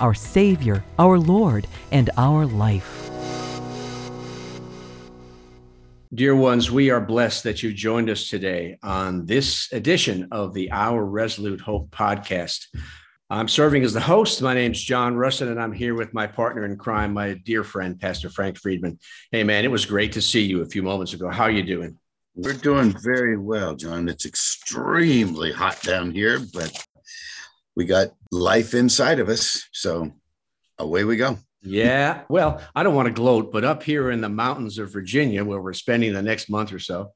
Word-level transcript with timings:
our 0.00 0.14
Savior, 0.14 0.84
our 0.98 1.18
Lord, 1.18 1.66
and 1.92 2.10
our 2.16 2.46
life. 2.46 3.10
Dear 6.14 6.34
ones, 6.34 6.70
we 6.70 6.88
are 6.88 7.00
blessed 7.02 7.44
that 7.44 7.62
you 7.62 7.72
joined 7.72 8.08
us 8.08 8.30
today 8.30 8.78
on 8.82 9.26
this 9.26 9.70
edition 9.72 10.28
of 10.32 10.54
the 10.54 10.72
Our 10.72 11.04
Resolute 11.04 11.60
Hope 11.60 11.90
podcast. 11.90 12.66
I'm 13.28 13.46
serving 13.46 13.84
as 13.84 13.92
the 13.92 14.00
host. 14.00 14.40
My 14.40 14.54
name's 14.54 14.82
John 14.82 15.14
Russin, 15.16 15.50
and 15.50 15.60
I'm 15.60 15.72
here 15.72 15.94
with 15.94 16.14
my 16.14 16.26
partner 16.26 16.64
in 16.64 16.78
crime, 16.78 17.12
my 17.12 17.34
dear 17.34 17.62
friend, 17.62 18.00
Pastor 18.00 18.30
Frank 18.30 18.56
Friedman. 18.56 18.98
Hey, 19.32 19.44
man, 19.44 19.66
it 19.66 19.70
was 19.70 19.84
great 19.84 20.12
to 20.12 20.22
see 20.22 20.40
you 20.40 20.62
a 20.62 20.66
few 20.66 20.82
moments 20.82 21.12
ago. 21.12 21.28
How 21.28 21.44
are 21.44 21.50
you 21.50 21.62
doing? 21.62 21.98
We're 22.34 22.54
doing 22.54 22.94
very 23.02 23.36
well, 23.36 23.74
John. 23.74 24.08
It's 24.08 24.24
extremely 24.24 25.52
hot 25.52 25.82
down 25.82 26.12
here, 26.12 26.40
but 26.54 26.72
we 27.78 27.84
got 27.84 28.08
life 28.32 28.74
inside 28.74 29.20
of 29.20 29.28
us. 29.28 29.68
So 29.72 30.10
away 30.78 31.04
we 31.04 31.16
go. 31.16 31.38
Yeah. 31.62 32.22
Well, 32.28 32.60
I 32.74 32.82
don't 32.82 32.96
want 32.96 33.06
to 33.06 33.12
gloat, 33.12 33.52
but 33.52 33.64
up 33.64 33.84
here 33.84 34.10
in 34.10 34.20
the 34.20 34.28
mountains 34.28 34.78
of 34.78 34.92
Virginia, 34.92 35.44
where 35.44 35.60
we're 35.60 35.72
spending 35.72 36.12
the 36.12 36.20
next 36.20 36.50
month 36.50 36.72
or 36.72 36.80
so, 36.80 37.12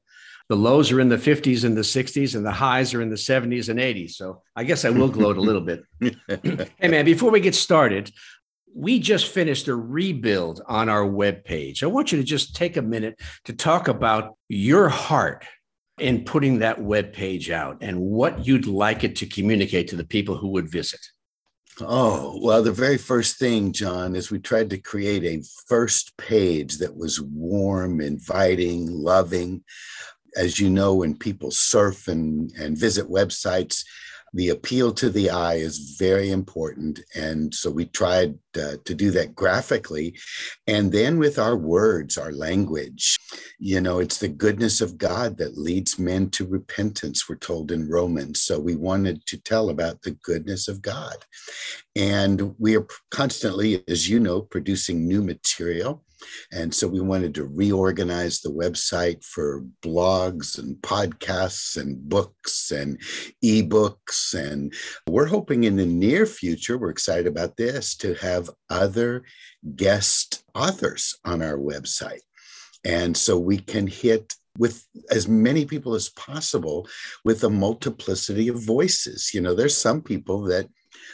the 0.47 0.55
lows 0.55 0.89
are 0.93 1.01
in 1.01 1.09
the 1.09 1.17
50s 1.17 1.65
and 1.65 1.75
the 1.75 1.81
60s, 1.81 2.35
and 2.35 2.45
the 2.45 2.51
highs 2.51 2.93
are 2.93 3.01
in 3.01 3.09
the 3.09 3.17
70s 3.17 3.67
and 3.67 3.77
80s. 3.77 4.11
So 4.11 4.41
I 4.55 4.63
guess 4.63 4.85
I 4.85 4.89
will 4.89 5.09
gloat 5.09 5.35
a 5.35 5.41
little 5.41 5.61
bit. 5.61 5.83
hey, 6.79 6.87
man, 6.87 7.03
before 7.03 7.29
we 7.29 7.41
get 7.41 7.55
started, 7.55 8.09
we 8.73 8.99
just 8.99 9.27
finished 9.27 9.67
a 9.67 9.75
rebuild 9.75 10.61
on 10.65 10.87
our 10.87 11.03
webpage. 11.05 11.83
I 11.83 11.87
want 11.87 12.13
you 12.13 12.19
to 12.19 12.23
just 12.23 12.55
take 12.55 12.77
a 12.77 12.81
minute 12.81 13.19
to 13.45 13.53
talk 13.53 13.89
about 13.89 14.37
your 14.47 14.87
heart 14.87 15.45
in 15.99 16.23
putting 16.23 16.59
that 16.59 16.81
web 16.81 17.13
page 17.13 17.51
out 17.51 17.77
and 17.81 17.99
what 17.99 18.45
you'd 18.45 18.65
like 18.65 19.03
it 19.03 19.15
to 19.17 19.25
communicate 19.25 19.87
to 19.89 19.95
the 19.95 20.05
people 20.05 20.35
who 20.35 20.49
would 20.49 20.69
visit? 20.69 20.99
Oh, 21.81 22.39
well, 22.41 22.61
the 22.61 22.71
very 22.71 22.97
first 22.97 23.37
thing, 23.37 23.71
John, 23.71 24.15
is 24.15 24.29
we 24.29 24.39
tried 24.39 24.69
to 24.71 24.77
create 24.77 25.23
a 25.23 25.43
first 25.67 26.15
page 26.17 26.77
that 26.77 26.95
was 26.95 27.19
warm, 27.19 27.99
inviting, 27.99 28.91
loving. 28.91 29.63
As 30.35 30.59
you 30.59 30.69
know, 30.69 30.95
when 30.95 31.17
people 31.17 31.51
surf 31.51 32.07
and, 32.07 32.51
and 32.59 32.77
visit 32.77 33.09
websites, 33.09 33.83
the 34.33 34.49
appeal 34.49 34.91
to 34.93 35.09
the 35.09 35.29
eye 35.29 35.55
is 35.55 35.95
very 35.99 36.31
important. 36.31 36.99
And 37.15 37.53
so 37.53 37.69
we 37.69 37.85
tried 37.85 38.37
uh, 38.55 38.77
to 38.83 38.95
do 38.95 39.11
that 39.11 39.35
graphically. 39.35 40.15
And 40.67 40.91
then 40.91 41.19
with 41.19 41.37
our 41.37 41.55
words, 41.55 42.17
our 42.17 42.31
language, 42.31 43.17
you 43.59 43.79
know, 43.79 43.99
it's 43.99 44.17
the 44.17 44.27
goodness 44.27 44.81
of 44.81 44.97
God 44.97 45.37
that 45.37 45.57
leads 45.57 45.99
men 45.99 46.29
to 46.31 46.47
repentance, 46.47 47.29
we're 47.29 47.35
told 47.35 47.71
in 47.71 47.89
Romans. 47.89 48.41
So 48.41 48.59
we 48.59 48.75
wanted 48.75 49.25
to 49.27 49.37
tell 49.37 49.69
about 49.69 50.01
the 50.01 50.17
goodness 50.23 50.67
of 50.67 50.81
God. 50.81 51.15
And 51.95 52.55
we 52.57 52.75
are 52.75 52.87
constantly, 53.11 53.83
as 53.87 54.09
you 54.09 54.19
know, 54.19 54.41
producing 54.41 55.07
new 55.07 55.21
material. 55.21 56.03
And 56.51 56.73
so 56.73 56.87
we 56.87 57.01
wanted 57.01 57.35
to 57.35 57.45
reorganize 57.45 58.41
the 58.41 58.51
website 58.51 59.23
for 59.23 59.63
blogs 59.81 60.57
and 60.57 60.75
podcasts 60.77 61.77
and 61.77 61.97
books 62.07 62.71
and 62.71 62.99
ebooks. 63.43 64.33
And 64.33 64.73
we're 65.07 65.27
hoping 65.27 65.63
in 65.63 65.75
the 65.75 65.85
near 65.85 66.25
future, 66.25 66.77
we're 66.77 66.89
excited 66.89 67.27
about 67.27 67.57
this, 67.57 67.95
to 67.97 68.13
have 68.15 68.49
other 68.69 69.23
guest 69.75 70.43
authors 70.55 71.15
on 71.25 71.41
our 71.41 71.57
website. 71.57 72.21
And 72.85 73.15
so 73.15 73.37
we 73.37 73.57
can 73.57 73.87
hit 73.87 74.33
with 74.57 74.85
as 75.09 75.27
many 75.27 75.65
people 75.65 75.95
as 75.95 76.09
possible 76.09 76.87
with 77.23 77.43
a 77.43 77.49
multiplicity 77.49 78.49
of 78.49 78.63
voices. 78.63 79.31
You 79.33 79.41
know, 79.41 79.55
there's 79.55 79.75
some 79.75 80.01
people 80.01 80.41
that 80.43 80.67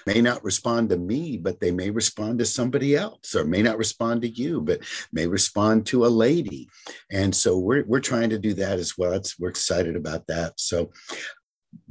may 0.05 0.21
not 0.21 0.43
respond 0.43 0.89
to 0.89 0.97
me, 0.97 1.37
but 1.37 1.59
they 1.59 1.71
may 1.71 1.89
respond 1.89 2.39
to 2.39 2.45
somebody 2.45 2.95
else, 2.95 3.35
or 3.35 3.45
may 3.45 3.61
not 3.61 3.77
respond 3.77 4.21
to 4.21 4.29
you, 4.29 4.61
but 4.61 4.81
may 5.11 5.27
respond 5.27 5.85
to 5.87 6.05
a 6.05 6.07
lady. 6.07 6.69
And 7.11 7.35
so 7.35 7.57
we're 7.57 7.83
we're 7.85 7.99
trying 7.99 8.29
to 8.29 8.39
do 8.39 8.53
that 8.55 8.79
as 8.79 8.97
well. 8.97 9.13
It's, 9.13 9.39
we're 9.39 9.49
excited 9.49 9.95
about 9.95 10.27
that. 10.27 10.59
So 10.59 10.91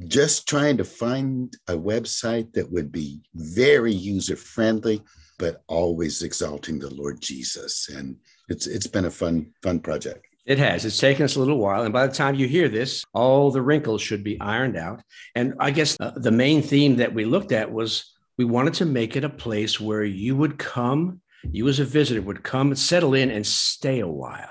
just 0.06 0.48
trying 0.48 0.76
to 0.76 0.84
find 0.84 1.54
a 1.68 1.76
website 1.76 2.52
that 2.52 2.70
would 2.70 2.92
be 2.92 3.20
very 3.34 3.92
user 3.92 4.36
friendly, 4.36 5.02
but 5.38 5.62
always 5.66 6.22
exalting 6.22 6.78
the 6.78 6.94
Lord 6.94 7.20
Jesus. 7.20 7.88
And 7.88 8.16
it's 8.48 8.66
it's 8.66 8.86
been 8.86 9.06
a 9.06 9.10
fun 9.10 9.52
fun 9.62 9.80
project. 9.80 10.27
It 10.48 10.58
has. 10.58 10.84
It's 10.86 10.98
taken 10.98 11.24
us 11.24 11.36
a 11.36 11.40
little 11.40 11.58
while. 11.58 11.82
And 11.82 11.92
by 11.92 12.06
the 12.06 12.14
time 12.14 12.34
you 12.34 12.48
hear 12.48 12.70
this, 12.70 13.04
all 13.12 13.50
the 13.50 13.60
wrinkles 13.60 14.00
should 14.00 14.24
be 14.24 14.40
ironed 14.40 14.78
out. 14.78 15.02
And 15.34 15.52
I 15.60 15.70
guess 15.70 15.94
uh, 16.00 16.12
the 16.16 16.30
main 16.30 16.62
theme 16.62 16.96
that 16.96 17.12
we 17.12 17.26
looked 17.26 17.52
at 17.52 17.70
was 17.70 18.14
we 18.38 18.46
wanted 18.46 18.72
to 18.74 18.84
make 18.86 19.14
it 19.14 19.24
a 19.24 19.28
place 19.28 19.78
where 19.78 20.04
you 20.04 20.34
would 20.36 20.58
come, 20.58 21.20
you 21.50 21.68
as 21.68 21.80
a 21.80 21.84
visitor 21.84 22.22
would 22.22 22.42
come 22.42 22.68
and 22.68 22.78
settle 22.78 23.12
in 23.12 23.30
and 23.30 23.46
stay 23.46 24.00
a 24.00 24.08
while 24.08 24.48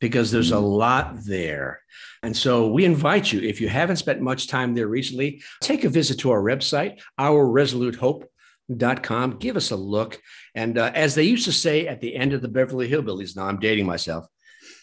because 0.00 0.30
there's 0.30 0.50
a 0.50 0.54
mm-hmm. 0.54 0.64
lot 0.64 1.14
there. 1.26 1.82
And 2.22 2.34
so 2.34 2.70
we 2.70 2.86
invite 2.86 3.30
you, 3.30 3.42
if 3.42 3.60
you 3.60 3.68
haven't 3.68 3.96
spent 3.96 4.22
much 4.22 4.48
time 4.48 4.74
there 4.74 4.88
recently, 4.88 5.42
take 5.60 5.84
a 5.84 5.90
visit 5.90 6.20
to 6.20 6.30
our 6.30 6.42
website, 6.42 7.02
ourresolutehope.com. 7.20 9.38
Give 9.38 9.58
us 9.58 9.72
a 9.72 9.76
look. 9.76 10.18
And 10.54 10.78
uh, 10.78 10.90
as 10.94 11.14
they 11.14 11.24
used 11.24 11.44
to 11.44 11.52
say 11.52 11.86
at 11.86 12.00
the 12.00 12.16
end 12.16 12.32
of 12.32 12.40
the 12.40 12.48
Beverly 12.48 12.88
Hillbillies, 12.88 13.36
now 13.36 13.44
I'm 13.44 13.60
dating 13.60 13.84
myself, 13.84 14.24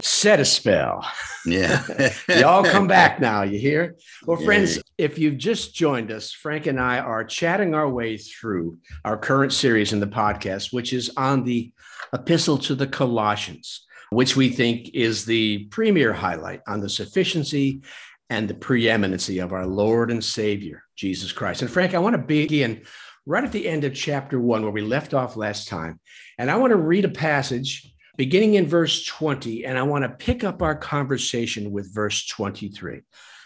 set 0.01 0.39
a 0.39 0.45
spell. 0.45 1.05
Yeah. 1.45 2.11
Y'all 2.29 2.63
come 2.63 2.87
back 2.87 3.19
now, 3.19 3.43
you 3.43 3.59
hear? 3.59 3.95
Well, 4.25 4.37
friends, 4.37 4.77
yeah. 4.77 4.83
if 4.97 5.17
you've 5.17 5.37
just 5.37 5.73
joined 5.73 6.11
us, 6.11 6.31
Frank 6.31 6.67
and 6.67 6.79
I 6.79 6.99
are 6.99 7.23
chatting 7.23 7.73
our 7.73 7.89
way 7.89 8.17
through 8.17 8.77
our 9.05 9.17
current 9.17 9.53
series 9.53 9.93
in 9.93 9.99
the 9.99 10.07
podcast, 10.07 10.73
which 10.73 10.93
is 10.93 11.11
on 11.17 11.43
the 11.43 11.71
epistle 12.13 12.57
to 12.59 12.75
the 12.75 12.87
Colossians, 12.87 13.85
which 14.09 14.35
we 14.35 14.49
think 14.49 14.93
is 14.93 15.25
the 15.25 15.65
premier 15.65 16.13
highlight 16.13 16.61
on 16.67 16.81
the 16.81 16.89
sufficiency 16.89 17.81
and 18.29 18.47
the 18.47 18.53
preeminency 18.53 19.39
of 19.39 19.53
our 19.53 19.65
Lord 19.65 20.11
and 20.11 20.23
Savior, 20.23 20.83
Jesus 20.95 21.31
Christ. 21.31 21.61
And 21.61 21.71
Frank, 21.71 21.93
I 21.93 21.99
want 21.99 22.15
to 22.15 22.21
begin 22.21 22.83
right 23.25 23.43
at 23.43 23.51
the 23.51 23.67
end 23.67 23.83
of 23.83 23.93
chapter 23.93 24.39
one, 24.39 24.63
where 24.63 24.71
we 24.71 24.81
left 24.81 25.13
off 25.13 25.35
last 25.35 25.67
time. 25.67 25.99
And 26.37 26.49
I 26.49 26.55
want 26.55 26.71
to 26.71 26.77
read 26.77 27.05
a 27.05 27.09
passage 27.09 27.91
beginning 28.21 28.53
in 28.53 28.67
verse 28.67 29.03
20, 29.03 29.65
and 29.65 29.79
I 29.79 29.81
want 29.81 30.03
to 30.03 30.09
pick 30.09 30.43
up 30.43 30.61
our 30.61 30.75
conversation 30.75 31.71
with 31.71 31.91
verse 31.91 32.27
23. 32.27 33.01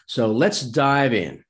So 0.06 0.28
let's 0.28 0.64
dive 0.64 1.14
in. 1.14 1.46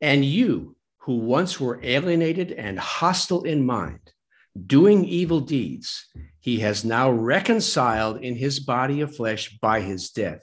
And 0.00 0.24
you 0.24 0.74
who 1.02 1.18
once 1.18 1.60
were 1.60 1.78
alienated 1.80 2.50
and 2.50 2.76
hostile 2.76 3.44
in 3.44 3.64
mind, 3.64 4.00
doing 4.66 5.04
evil 5.04 5.38
deeds, 5.38 6.08
he 6.40 6.58
has 6.58 6.84
now 6.84 7.12
reconciled 7.12 8.20
in 8.20 8.34
his 8.34 8.58
body 8.58 9.00
of 9.00 9.14
flesh 9.14 9.56
by 9.60 9.80
his 9.80 10.10
death, 10.10 10.42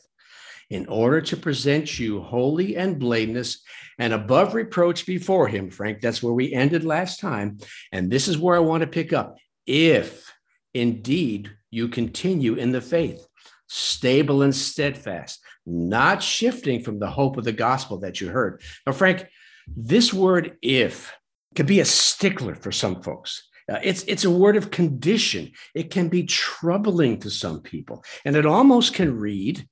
in 0.70 0.86
order 0.86 1.20
to 1.20 1.36
present 1.36 2.00
you 2.00 2.22
holy 2.22 2.78
and 2.78 3.00
blameless 3.00 3.66
and 4.00 4.14
above 4.14 4.54
reproach 4.54 5.06
before 5.06 5.50
him. 5.50 5.70
Frank, 5.70 6.00
that's 6.00 6.24
where 6.24 6.32
we 6.32 6.54
ended 6.54 6.86
last 6.86 7.20
time. 7.20 7.58
And 7.92 8.10
this 8.10 8.30
is 8.30 8.38
where 8.38 8.56
I 8.56 8.60
want 8.60 8.80
to 8.80 8.88
pick 8.88 9.12
up. 9.12 9.36
If 9.66 10.32
indeed 10.74 11.52
you 11.78 11.88
continue 11.88 12.56
in 12.56 12.72
the 12.72 12.82
faith, 12.82 13.26
stable 13.68 14.42
and 14.42 14.56
steadfast, 14.56 15.40
not 15.66 16.24
shifting 16.24 16.82
from 16.82 17.00
the 17.00 17.10
hope 17.10 17.38
of 17.38 17.44
the 17.44 17.52
gospel 17.54 18.00
that 18.00 18.20
you 18.20 18.30
heard. 18.30 18.62
Now, 18.86 18.94
Frank, 18.94 19.28
this 19.68 20.14
word 20.14 20.58
if 20.62 21.14
could 21.56 21.68
be 21.68 21.80
a 21.80 21.86
stickler 21.86 22.56
for 22.56 22.72
some 22.72 23.02
folks. 23.02 23.48
Uh, 23.72 23.80
it's, 23.84 24.04
it's 24.04 24.26
a 24.26 24.32
word 24.32 24.56
of 24.56 24.72
condition. 24.72 25.52
It 25.76 25.92
can 25.92 26.08
be 26.08 26.24
troubling 26.24 27.20
to 27.20 27.30
some 27.30 27.62
people. 27.62 28.04
And 28.24 28.36
it 28.36 28.46
almost 28.46 28.94
can 28.94 29.20
read 29.20 29.68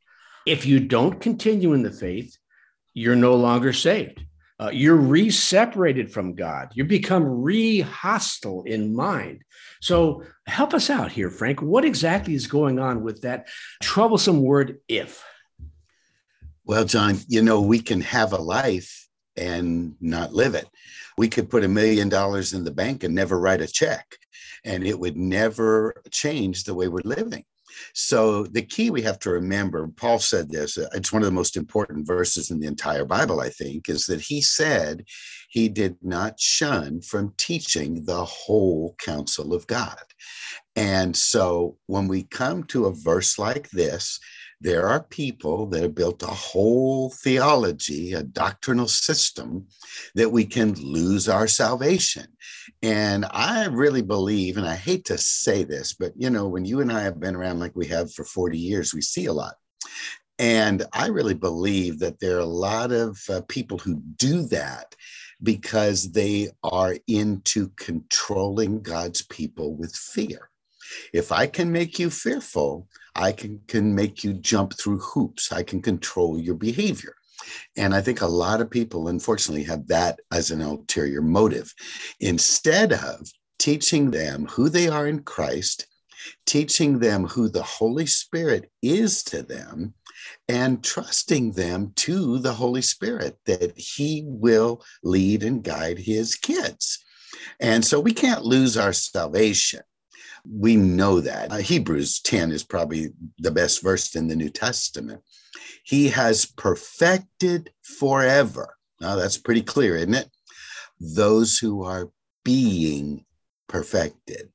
if 0.45 0.65
you 0.65 0.79
don't 0.79 1.21
continue 1.21 1.73
in 1.73 1.81
the 1.81 1.91
faith, 1.91 2.37
you're 2.93 3.15
no 3.15 3.35
longer 3.35 3.73
saved. 3.73 4.23
Uh, 4.57 4.71
you're 4.71 4.95
re 4.95 5.29
separated 5.29 6.11
from 6.11 6.33
God. 6.33 6.69
You 6.73 6.85
become 6.85 7.23
re 7.43 7.81
hostile 7.81 8.63
in 8.63 8.95
mind. 8.95 9.43
So 9.81 10.23
help 10.47 10.73
us 10.73 10.89
out 10.89 11.11
here, 11.11 11.29
Frank. 11.29 11.61
What 11.61 11.83
exactly 11.83 12.33
is 12.35 12.47
going 12.47 12.79
on 12.79 13.03
with 13.03 13.21
that 13.21 13.47
troublesome 13.81 14.41
word 14.41 14.79
if? 14.87 15.23
Well, 16.63 16.85
John, 16.85 17.19
you 17.27 17.41
know, 17.41 17.61
we 17.61 17.79
can 17.79 18.01
have 18.01 18.33
a 18.33 18.37
life 18.37 19.07
and 19.35 19.95
not 19.99 20.33
live 20.33 20.55
it. 20.55 20.67
We 21.17 21.27
could 21.27 21.49
put 21.49 21.63
a 21.63 21.67
million 21.67 22.09
dollars 22.09 22.53
in 22.53 22.63
the 22.63 22.71
bank 22.71 23.03
and 23.03 23.13
never 23.13 23.39
write 23.39 23.61
a 23.61 23.67
check, 23.67 24.17
and 24.63 24.85
it 24.85 24.97
would 24.97 25.17
never 25.17 26.01
change 26.11 26.63
the 26.63 26.73
way 26.73 26.87
we're 26.87 27.01
living. 27.03 27.43
So, 27.93 28.43
the 28.43 28.61
key 28.61 28.89
we 28.89 29.01
have 29.03 29.19
to 29.19 29.29
remember, 29.31 29.87
Paul 29.87 30.19
said 30.19 30.49
this, 30.49 30.77
uh, 30.77 30.87
it's 30.93 31.11
one 31.11 31.21
of 31.21 31.27
the 31.27 31.31
most 31.31 31.57
important 31.57 32.07
verses 32.07 32.51
in 32.51 32.59
the 32.59 32.67
entire 32.67 33.05
Bible, 33.05 33.41
I 33.41 33.49
think, 33.49 33.89
is 33.89 34.05
that 34.05 34.21
he 34.21 34.41
said 34.41 35.05
he 35.49 35.69
did 35.69 35.97
not 36.01 36.39
shun 36.39 37.01
from 37.01 37.33
teaching 37.37 38.05
the 38.05 38.25
whole 38.25 38.95
counsel 38.99 39.53
of 39.53 39.67
God. 39.67 39.97
And 40.75 41.15
so, 41.15 41.77
when 41.87 42.07
we 42.07 42.23
come 42.23 42.63
to 42.65 42.85
a 42.85 42.93
verse 42.93 43.39
like 43.39 43.69
this, 43.69 44.19
there 44.61 44.87
are 44.87 45.03
people 45.03 45.67
that 45.67 45.81
have 45.81 45.95
built 45.95 46.23
a 46.23 46.27
whole 46.27 47.09
theology, 47.09 48.13
a 48.13 48.23
doctrinal 48.23 48.87
system 48.87 49.67
that 50.15 50.31
we 50.31 50.45
can 50.45 50.73
lose 50.73 51.27
our 51.27 51.47
salvation. 51.47 52.27
And 52.81 53.25
I 53.31 53.65
really 53.65 54.01
believe, 54.01 54.57
and 54.57 54.67
I 54.67 54.75
hate 54.75 55.05
to 55.05 55.17
say 55.17 55.63
this, 55.63 55.93
but 55.93 56.13
you 56.15 56.29
know, 56.29 56.47
when 56.47 56.65
you 56.65 56.81
and 56.81 56.91
I 56.91 57.01
have 57.01 57.19
been 57.19 57.35
around 57.35 57.59
like 57.59 57.75
we 57.75 57.87
have 57.87 58.13
for 58.13 58.23
40 58.23 58.57
years, 58.57 58.93
we 58.93 59.01
see 59.01 59.25
a 59.25 59.33
lot. 59.33 59.55
And 60.37 60.83
I 60.91 61.07
really 61.07 61.33
believe 61.33 61.99
that 61.99 62.19
there 62.19 62.37
are 62.37 62.41
a 62.41 62.45
lot 62.45 62.91
of 62.91 63.19
uh, 63.29 63.41
people 63.47 63.77
who 63.77 64.01
do 64.17 64.43
that 64.47 64.95
because 65.41 66.11
they 66.11 66.49
are 66.63 66.95
into 67.07 67.69
controlling 67.77 68.81
God's 68.81 69.21
people 69.21 69.75
with 69.75 69.95
fear. 69.95 70.49
If 71.13 71.31
I 71.31 71.47
can 71.47 71.71
make 71.71 71.99
you 71.99 72.09
fearful, 72.09 72.87
I 73.15 73.31
can, 73.31 73.61
can 73.67 73.95
make 73.95 74.23
you 74.23 74.33
jump 74.33 74.73
through 74.77 74.99
hoops. 74.99 75.51
I 75.51 75.63
can 75.63 75.81
control 75.81 76.39
your 76.39 76.55
behavior. 76.55 77.15
And 77.77 77.93
I 77.93 78.01
think 78.01 78.21
a 78.21 78.27
lot 78.27 78.61
of 78.61 78.69
people, 78.69 79.07
unfortunately, 79.07 79.63
have 79.63 79.87
that 79.87 80.19
as 80.31 80.51
an 80.51 80.61
ulterior 80.61 81.21
motive. 81.21 81.73
Instead 82.19 82.93
of 82.93 83.29
teaching 83.59 84.11
them 84.11 84.45
who 84.47 84.69
they 84.69 84.87
are 84.87 85.07
in 85.07 85.19
Christ, 85.23 85.87
teaching 86.45 86.99
them 86.99 87.25
who 87.25 87.49
the 87.49 87.63
Holy 87.63 88.05
Spirit 88.05 88.71
is 88.81 89.23
to 89.25 89.43
them, 89.43 89.93
and 90.47 90.83
trusting 90.83 91.51
them 91.51 91.91
to 91.95 92.39
the 92.39 92.53
Holy 92.53 92.81
Spirit 92.81 93.37
that 93.45 93.77
He 93.77 94.23
will 94.25 94.83
lead 95.03 95.43
and 95.43 95.63
guide 95.63 95.99
His 95.99 96.35
kids. 96.35 97.03
And 97.59 97.83
so 97.85 97.99
we 97.99 98.13
can't 98.13 98.43
lose 98.43 98.77
our 98.77 98.93
salvation. 98.93 99.81
We 100.49 100.75
know 100.75 101.21
that. 101.21 101.51
Uh, 101.51 101.57
Hebrews 101.57 102.21
10 102.21 102.51
is 102.51 102.63
probably 102.63 103.09
the 103.39 103.51
best 103.51 103.81
verse 103.81 104.15
in 104.15 104.27
the 104.27 104.35
New 104.35 104.49
Testament. 104.49 105.21
He 105.83 106.09
has 106.09 106.45
perfected 106.45 107.71
forever. 107.83 108.75
Now, 109.01 109.15
that's 109.15 109.37
pretty 109.37 109.61
clear, 109.61 109.95
isn't 109.97 110.13
it? 110.13 110.29
Those 110.99 111.57
who 111.57 111.83
are 111.83 112.09
being 112.43 113.25
perfected. 113.67 114.49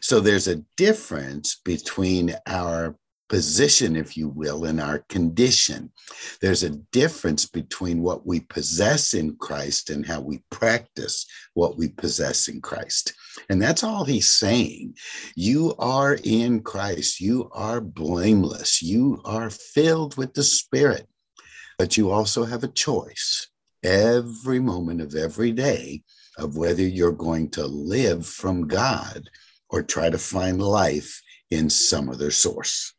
So 0.00 0.20
there's 0.20 0.48
a 0.48 0.62
difference 0.76 1.60
between 1.64 2.34
our 2.46 2.96
position, 3.30 3.94
if 3.94 4.16
you 4.16 4.28
will, 4.28 4.66
in 4.66 4.80
our 4.80 4.98
condition. 5.08 5.90
There's 6.42 6.64
a 6.64 6.76
difference 6.92 7.46
between 7.46 8.02
what 8.02 8.26
we 8.26 8.40
possess 8.40 9.14
in 9.14 9.36
Christ 9.36 9.88
and 9.88 10.04
how 10.04 10.20
we 10.20 10.42
practice 10.50 11.24
what 11.54 11.78
we 11.78 11.88
possess 11.88 12.48
in 12.48 12.60
Christ. 12.60 13.14
And 13.48 13.62
that's 13.62 13.84
all 13.84 14.04
he's 14.04 14.28
saying. 14.28 14.96
You 15.36 15.74
are 15.78 16.18
in 16.24 16.60
Christ, 16.60 17.20
you 17.20 17.48
are 17.52 17.80
blameless, 17.80 18.82
you 18.82 19.22
are 19.24 19.48
filled 19.48 20.16
with 20.16 20.34
the 20.34 20.42
Spirit, 20.42 21.06
but 21.78 21.96
you 21.96 22.10
also 22.10 22.44
have 22.44 22.64
a 22.64 22.68
choice 22.68 23.46
every 23.84 24.58
moment 24.58 25.00
of 25.00 25.14
every 25.14 25.52
day 25.52 26.02
of 26.36 26.56
whether 26.56 26.82
you're 26.82 27.12
going 27.12 27.48
to 27.50 27.64
live 27.66 28.26
from 28.26 28.66
God 28.66 29.30
or 29.68 29.82
try 29.82 30.10
to 30.10 30.18
find 30.18 30.60
life 30.60 31.22
in 31.50 31.70
some 31.70 32.08
other 32.08 32.32
source. 32.32 32.92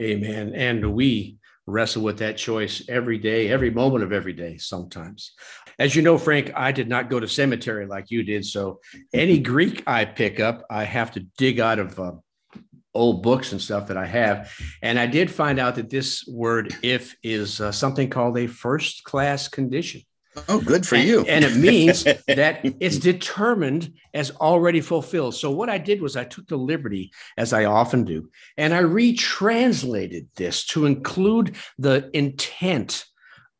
Amen. 0.00 0.52
And 0.54 0.94
we 0.94 1.38
wrestle 1.66 2.02
with 2.02 2.18
that 2.18 2.36
choice 2.36 2.82
every 2.88 3.18
day, 3.18 3.48
every 3.48 3.70
moment 3.70 4.04
of 4.04 4.12
every 4.12 4.32
day, 4.32 4.58
sometimes. 4.58 5.32
As 5.78 5.96
you 5.96 6.02
know, 6.02 6.18
Frank, 6.18 6.52
I 6.54 6.72
did 6.72 6.88
not 6.88 7.08
go 7.08 7.18
to 7.18 7.28
cemetery 7.28 7.86
like 7.86 8.10
you 8.10 8.22
did. 8.22 8.44
So 8.44 8.80
any 9.12 9.38
Greek 9.38 9.82
I 9.86 10.04
pick 10.04 10.40
up, 10.40 10.64
I 10.70 10.84
have 10.84 11.12
to 11.12 11.20
dig 11.38 11.60
out 11.60 11.78
of 11.78 11.98
uh, 11.98 12.12
old 12.92 13.22
books 13.22 13.52
and 13.52 13.60
stuff 13.60 13.88
that 13.88 13.96
I 13.96 14.06
have. 14.06 14.52
And 14.82 14.98
I 14.98 15.06
did 15.06 15.30
find 15.30 15.58
out 15.58 15.76
that 15.76 15.90
this 15.90 16.26
word 16.26 16.74
if 16.82 17.16
is 17.22 17.60
uh, 17.60 17.72
something 17.72 18.08
called 18.10 18.38
a 18.38 18.46
first 18.46 19.04
class 19.04 19.48
condition. 19.48 20.02
Oh, 20.48 20.60
good 20.60 20.86
for 20.86 20.96
and, 20.96 21.04
you. 21.04 21.24
and 21.26 21.44
it 21.44 21.56
means 21.56 22.04
that 22.26 22.60
it's 22.80 22.98
determined 22.98 23.92
as 24.12 24.30
already 24.32 24.80
fulfilled. 24.80 25.34
So, 25.34 25.50
what 25.50 25.70
I 25.70 25.78
did 25.78 26.00
was 26.00 26.16
I 26.16 26.24
took 26.24 26.48
the 26.48 26.56
liberty, 26.56 27.12
as 27.36 27.52
I 27.52 27.64
often 27.64 28.04
do, 28.04 28.30
and 28.56 28.74
I 28.74 28.82
retranslated 28.82 30.28
this 30.36 30.66
to 30.66 30.86
include 30.86 31.56
the 31.78 32.10
intent 32.12 33.04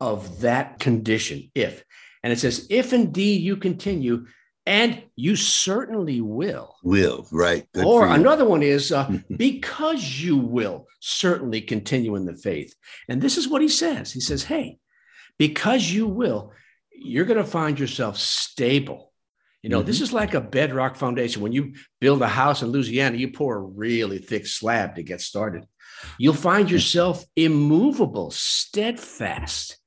of 0.01 0.41
that 0.41 0.79
condition, 0.79 1.51
if. 1.55 1.85
And 2.23 2.33
it 2.33 2.39
says, 2.39 2.67
if 2.71 2.93
indeed 2.93 3.43
you 3.43 3.57
continue, 3.57 4.27
and 4.67 5.03
you 5.15 5.37
certainly 5.37 6.21
will. 6.21 6.77
Will, 6.83 7.27
right. 7.31 7.67
Good 7.75 7.85
or 7.85 8.07
another 8.07 8.47
one 8.47 8.63
is 8.63 8.93
uh, 8.93 9.19
because 9.37 10.23
you 10.23 10.39
will 10.39 10.87
certainly 11.01 11.61
continue 11.61 12.17
in 12.17 12.25
the 12.25 12.35
faith. 12.35 12.75
And 13.09 13.21
this 13.21 13.37
is 13.37 13.47
what 13.47 13.63
he 13.63 13.69
says 13.69 14.13
He 14.13 14.21
says, 14.21 14.45
hey, 14.45 14.79
because 15.39 15.91
you 15.91 16.07
will, 16.07 16.53
you're 16.95 17.25
going 17.25 17.39
to 17.39 17.45
find 17.45 17.79
yourself 17.79 18.19
stable. 18.19 19.13
You 19.63 19.71
know, 19.71 19.79
mm-hmm. 19.79 19.87
this 19.87 20.01
is 20.01 20.13
like 20.13 20.35
a 20.35 20.41
bedrock 20.41 20.97
foundation. 20.97 21.43
When 21.43 21.53
you 21.53 21.75
build 22.01 22.21
a 22.23 22.29
house 22.29 22.63
in 22.63 22.69
Louisiana, 22.69 23.17
you 23.17 23.33
pour 23.33 23.57
a 23.57 23.61
really 23.61 24.19
thick 24.19 24.47
slab 24.47 24.97
to 24.97 25.03
get 25.03 25.21
started. 25.21 25.65
You'll 26.19 26.35
find 26.35 26.71
yourself 26.71 27.25
immovable, 27.35 28.31
steadfast, 28.31 29.79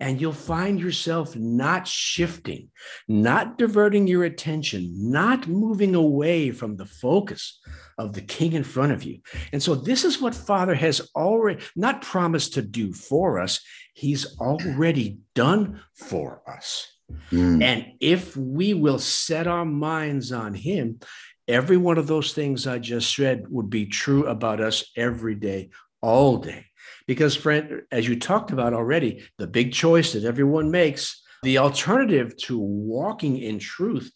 and 0.00 0.20
you'll 0.20 0.32
find 0.32 0.80
yourself 0.80 1.36
not 1.36 1.86
shifting, 1.86 2.70
not 3.06 3.58
diverting 3.58 4.06
your 4.06 4.24
attention, 4.24 4.90
not 5.10 5.46
moving 5.46 5.94
away 5.94 6.50
from 6.50 6.76
the 6.76 6.86
focus 6.86 7.60
of 7.96 8.12
the 8.12 8.20
king 8.20 8.52
in 8.52 8.64
front 8.64 8.92
of 8.92 9.04
you. 9.04 9.20
And 9.52 9.62
so, 9.62 9.74
this 9.74 10.04
is 10.04 10.20
what 10.20 10.34
Father 10.34 10.74
has 10.74 11.08
already 11.14 11.62
not 11.76 12.02
promised 12.02 12.54
to 12.54 12.62
do 12.62 12.92
for 12.92 13.38
us, 13.38 13.60
He's 13.94 14.38
already 14.38 15.18
done 15.34 15.80
for 15.94 16.42
us. 16.48 16.90
Mm. 17.30 17.62
And 17.62 17.86
if 18.00 18.36
we 18.36 18.74
will 18.74 18.98
set 18.98 19.46
our 19.46 19.64
minds 19.64 20.32
on 20.32 20.54
Him, 20.54 20.98
every 21.46 21.76
one 21.76 21.98
of 21.98 22.06
those 22.06 22.32
things 22.32 22.66
I 22.66 22.78
just 22.78 23.14
said 23.14 23.44
would 23.48 23.70
be 23.70 23.86
true 23.86 24.26
about 24.26 24.60
us 24.60 24.90
every 24.96 25.34
day, 25.34 25.70
all 26.02 26.38
day. 26.38 26.66
Because, 27.06 27.36
friend, 27.36 27.82
as 27.90 28.08
you 28.08 28.18
talked 28.18 28.50
about 28.50 28.72
already, 28.72 29.24
the 29.38 29.46
big 29.46 29.72
choice 29.72 30.12
that 30.12 30.24
everyone 30.24 30.70
makes, 30.70 31.22
the 31.42 31.58
alternative 31.58 32.36
to 32.38 32.58
walking 32.58 33.38
in 33.38 33.58
truth 33.58 34.10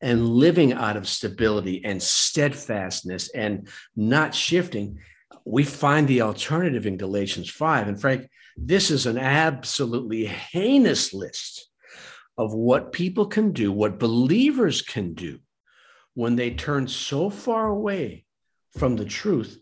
and 0.00 0.28
living 0.28 0.72
out 0.72 0.96
of 0.96 1.08
stability 1.08 1.84
and 1.84 2.02
steadfastness 2.02 3.30
and 3.30 3.68
not 3.94 4.34
shifting, 4.34 4.98
we 5.44 5.64
find 5.64 6.08
the 6.08 6.22
alternative 6.22 6.86
in 6.86 6.96
Galatians 6.96 7.48
5. 7.48 7.88
And 7.88 8.00
Frank, 8.00 8.28
this 8.56 8.90
is 8.90 9.06
an 9.06 9.18
absolutely 9.18 10.26
heinous 10.26 11.14
list 11.14 11.68
of 12.36 12.52
what 12.52 12.92
people 12.92 13.26
can 13.26 13.52
do, 13.52 13.70
what 13.70 13.98
believers 13.98 14.82
can 14.82 15.14
do 15.14 15.38
when 16.14 16.36
they 16.36 16.50
turn 16.50 16.88
so 16.88 17.30
far 17.30 17.68
away 17.68 18.24
from 18.76 18.96
the 18.96 19.04
truth 19.04 19.58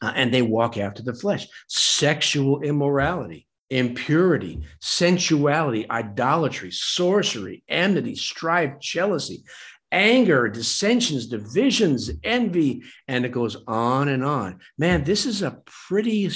uh, 0.00 0.12
and 0.14 0.32
they 0.32 0.42
walk 0.42 0.76
after 0.76 1.02
the 1.02 1.14
flesh. 1.14 1.46
Sexual 1.68 2.62
immorality, 2.62 3.46
impurity, 3.68 4.60
sensuality, 4.80 5.88
idolatry, 5.90 6.70
sorcery, 6.70 7.62
enmity, 7.68 8.14
strife, 8.14 8.78
jealousy, 8.80 9.44
anger, 9.92 10.48
dissensions, 10.48 11.26
divisions, 11.26 12.10
envy, 12.22 12.82
and 13.08 13.24
it 13.24 13.32
goes 13.32 13.56
on 13.66 14.08
and 14.08 14.24
on. 14.24 14.60
Man, 14.78 15.04
this 15.04 15.26
is 15.26 15.42
a 15.42 15.62
pretty 15.88 16.30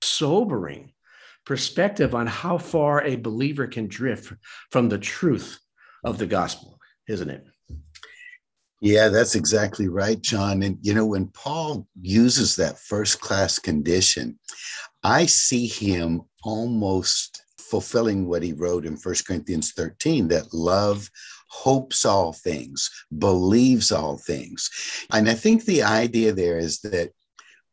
sobering 0.00 0.92
perspective 1.44 2.14
on 2.14 2.26
how 2.26 2.58
far 2.58 3.02
a 3.02 3.16
believer 3.16 3.66
can 3.66 3.88
drift 3.88 4.32
from 4.70 4.88
the 4.88 4.98
truth 4.98 5.58
of 6.04 6.18
the 6.18 6.26
gospel, 6.26 6.78
isn't 7.08 7.30
it? 7.30 7.44
Yeah, 8.80 9.08
that's 9.08 9.34
exactly 9.34 9.88
right, 9.88 10.20
John. 10.20 10.62
And 10.62 10.78
you 10.80 10.94
know, 10.94 11.06
when 11.06 11.26
Paul 11.28 11.86
uses 12.00 12.56
that 12.56 12.78
first 12.78 13.20
class 13.20 13.58
condition, 13.58 14.38
I 15.02 15.26
see 15.26 15.66
him 15.66 16.22
almost 16.42 17.42
fulfilling 17.58 18.26
what 18.26 18.42
he 18.42 18.52
wrote 18.52 18.86
in 18.86 18.94
1 18.94 19.14
Corinthians 19.26 19.72
13 19.72 20.28
that 20.28 20.52
love 20.52 21.10
hopes 21.48 22.04
all 22.04 22.32
things, 22.32 22.90
believes 23.18 23.92
all 23.92 24.16
things. 24.16 24.70
And 25.12 25.28
I 25.28 25.34
think 25.34 25.64
the 25.64 25.82
idea 25.82 26.32
there 26.32 26.58
is 26.58 26.80
that 26.80 27.10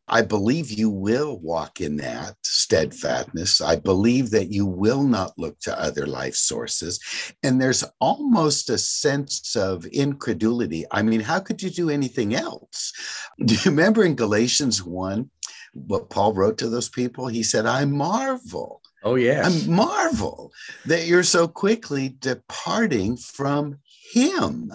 I 0.10 0.22
believe 0.22 0.72
you 0.72 0.90
will 0.90 1.38
walk 1.40 1.82
in 1.82 1.98
that 1.98 2.36
steadfastness. 2.42 3.60
I 3.60 3.76
believe 3.76 4.32
that 4.32 4.52
you 4.52 4.66
will 4.66 5.04
not 5.04 5.38
look 5.38 5.60
to 5.62 5.80
other 5.80 6.08
life 6.08 6.36
sources. 6.36 7.00
And 7.44 7.62
there's 7.62 7.84
almost 8.00 8.70
a 8.70 8.78
sense 8.78 9.56
of 9.56 9.86
incredulity. 9.88 10.86
I 10.92 11.02
mean, 11.02 11.20
how 11.20 11.40
could 11.40 11.62
you 11.62 11.70
do 11.70 11.90
anything 11.90 12.36
else? 12.36 12.94
Do 13.46 13.54
you 13.54 13.72
remember 13.72 14.04
in 14.04 14.16
Galatians 14.16 14.82
1 14.82 15.30
what 15.74 16.10
Paul 16.10 16.34
wrote 16.34 16.58
to 16.60 16.70
those 16.70 16.90
people? 16.90 17.28
He 17.28 17.44
said, 17.44 17.66
I 17.66 17.84
marvel. 17.84 18.82
Oh, 19.04 19.16
yes. 19.16 19.68
I 19.68 19.70
marvel 19.70 20.52
that 20.86 21.06
you're 21.06 21.24
so 21.24 21.48
quickly 21.48 22.16
departing 22.20 23.18
from 23.18 23.80
him. 24.14 24.72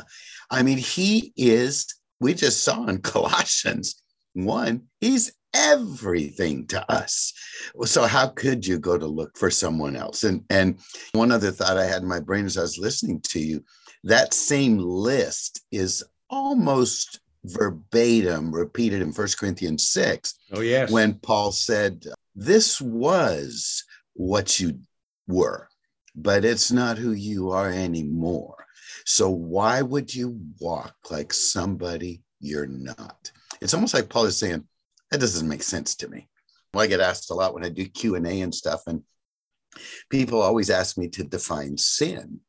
I 0.50 0.62
mean, 0.62 0.78
he 0.78 1.32
is, 1.36 1.86
we 2.20 2.34
just 2.34 2.62
saw 2.62 2.86
in 2.86 2.98
Colossians 3.02 4.01
one, 4.34 4.82
he's 5.00 5.32
everything 5.54 6.66
to 6.68 6.90
us. 6.90 7.32
So 7.84 8.04
how 8.04 8.28
could 8.28 8.66
you 8.66 8.78
go 8.78 8.96
to 8.98 9.06
look 9.06 9.36
for 9.36 9.50
someone 9.50 9.96
else? 9.96 10.24
And 10.24 10.44
and 10.50 10.78
one 11.12 11.30
other 11.30 11.50
thought 11.50 11.76
I 11.76 11.84
had 11.84 12.02
in 12.02 12.08
my 12.08 12.20
brain 12.20 12.46
as 12.46 12.56
I 12.56 12.62
was 12.62 12.78
listening 12.78 13.20
to 13.28 13.40
you, 13.40 13.64
that 14.04 14.34
same 14.34 14.78
list 14.78 15.64
is 15.70 16.02
almost 16.30 17.20
verbatim 17.44 18.52
repeated 18.52 19.02
in 19.02 19.12
First 19.12 19.38
Corinthians 19.38 19.88
6. 19.88 20.34
Oh, 20.52 20.60
yes. 20.60 20.90
When 20.90 21.14
Paul 21.14 21.52
said, 21.52 22.06
This 22.34 22.80
was 22.80 23.84
what 24.14 24.60
you 24.60 24.78
were, 25.26 25.68
but 26.14 26.44
it's 26.44 26.70
not 26.70 26.98
who 26.98 27.12
you 27.12 27.50
are 27.50 27.70
anymore. 27.70 28.56
So 29.04 29.28
why 29.30 29.82
would 29.82 30.14
you 30.14 30.40
walk 30.60 30.94
like 31.10 31.32
somebody 31.32 32.22
you're 32.40 32.66
not? 32.66 33.30
It's 33.62 33.74
almost 33.74 33.94
like 33.94 34.08
Paul 34.08 34.26
is 34.26 34.36
saying, 34.36 34.64
that 35.10 35.20
doesn't 35.20 35.48
make 35.48 35.62
sense 35.62 35.94
to 35.96 36.08
me. 36.08 36.28
Well, 36.72 36.82
I 36.82 36.86
get 36.86 37.00
asked 37.00 37.30
a 37.30 37.34
lot 37.34 37.54
when 37.54 37.64
I 37.64 37.68
do 37.68 37.86
Q&A 37.86 38.40
and 38.40 38.54
stuff, 38.54 38.82
and 38.86 39.02
people 40.10 40.40
always 40.40 40.70
ask 40.70 40.98
me 40.98 41.08
to 41.08 41.24
define 41.24 41.76
sin. 41.76 42.40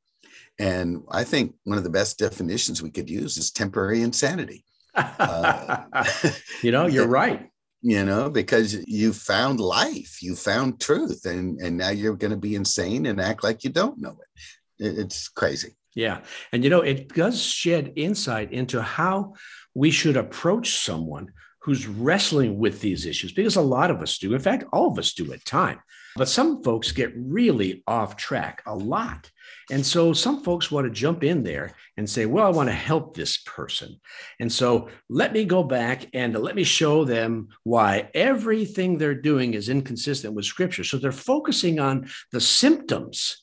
And 0.59 1.03
I 1.11 1.23
think 1.23 1.55
one 1.65 1.77
of 1.77 1.83
the 1.83 1.89
best 1.89 2.17
definitions 2.17 2.81
we 2.81 2.91
could 2.91 3.09
use 3.09 3.37
is 3.37 3.51
temporary 3.51 4.01
insanity. 4.01 4.63
Uh, 4.95 5.83
you 6.61 6.71
know, 6.71 6.87
you're 6.87 7.07
right. 7.07 7.49
You 7.81 8.05
know, 8.05 8.29
because 8.29 8.75
you 8.87 9.11
found 9.11 9.59
life, 9.59 10.21
you 10.21 10.35
found 10.35 10.79
truth, 10.79 11.25
and 11.25 11.59
and 11.59 11.75
now 11.75 11.89
you're 11.89 12.15
going 12.15 12.31
to 12.31 12.37
be 12.37 12.55
insane 12.55 13.07
and 13.07 13.19
act 13.19 13.43
like 13.43 13.65
you 13.65 13.71
don't 13.71 13.99
know 13.99 14.17
it. 14.21 14.97
It's 14.99 15.27
crazy. 15.27 15.75
Yeah, 15.95 16.21
and 16.51 16.63
you 16.63 16.69
know, 16.69 16.81
it 16.81 17.09
does 17.09 17.41
shed 17.41 17.93
insight 17.95 18.51
into 18.51 18.81
how 18.81 19.33
we 19.73 19.91
should 19.91 20.17
approach 20.17 20.77
someone 20.77 21.31
who's 21.59 21.87
wrestling 21.87 22.57
with 22.59 22.81
these 22.81 23.05
issues 23.05 23.31
because 23.31 23.55
a 23.55 23.61
lot 23.61 23.89
of 23.89 24.01
us 24.01 24.17
do. 24.17 24.33
In 24.33 24.39
fact, 24.39 24.65
all 24.73 24.91
of 24.91 24.99
us 24.99 25.13
do 25.13 25.31
at 25.31 25.45
time. 25.45 25.79
But 26.15 26.29
some 26.29 26.61
folks 26.61 26.91
get 26.91 27.11
really 27.15 27.83
off 27.87 28.17
track 28.17 28.61
a 28.67 28.75
lot. 28.75 29.31
And 29.71 29.83
so 29.83 30.13
some 30.13 30.43
folks 30.43 30.69
want 30.69 30.85
to 30.85 30.91
jump 30.91 31.23
in 31.23 31.43
there 31.43 31.73
and 31.97 32.07
say, 32.07 32.25
well, 32.25 32.45
I 32.45 32.49
want 32.49 32.69
to 32.69 32.75
help 32.75 33.15
this 33.15 33.37
person. 33.37 33.99
And 34.39 34.51
so 34.51 34.89
let 35.09 35.33
me 35.33 35.45
go 35.45 35.63
back 35.63 36.07
and 36.13 36.35
let 36.35 36.55
me 36.55 36.63
show 36.63 37.03
them 37.03 37.47
why 37.63 38.09
everything 38.13 38.97
they're 38.97 39.15
doing 39.15 39.53
is 39.53 39.69
inconsistent 39.69 40.35
with 40.35 40.45
scripture. 40.45 40.83
So 40.83 40.97
they're 40.97 41.11
focusing 41.11 41.79
on 41.79 42.07
the 42.31 42.41
symptoms. 42.41 43.42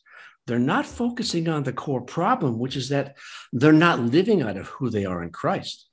They're 0.51 0.59
not 0.59 0.85
focusing 0.85 1.49
on 1.49 1.63
the 1.63 1.73
core 1.73 2.01
problem, 2.01 2.59
which 2.59 2.77
is 2.77 2.89
that 2.89 3.17
they're 3.53 3.73
not 3.73 4.01
living 4.01 4.43
out 4.43 4.57
of 4.57 4.67
who 4.67 4.91
they 4.91 5.05
are 5.05 5.23
in 5.23 5.31
Christ 5.31 5.87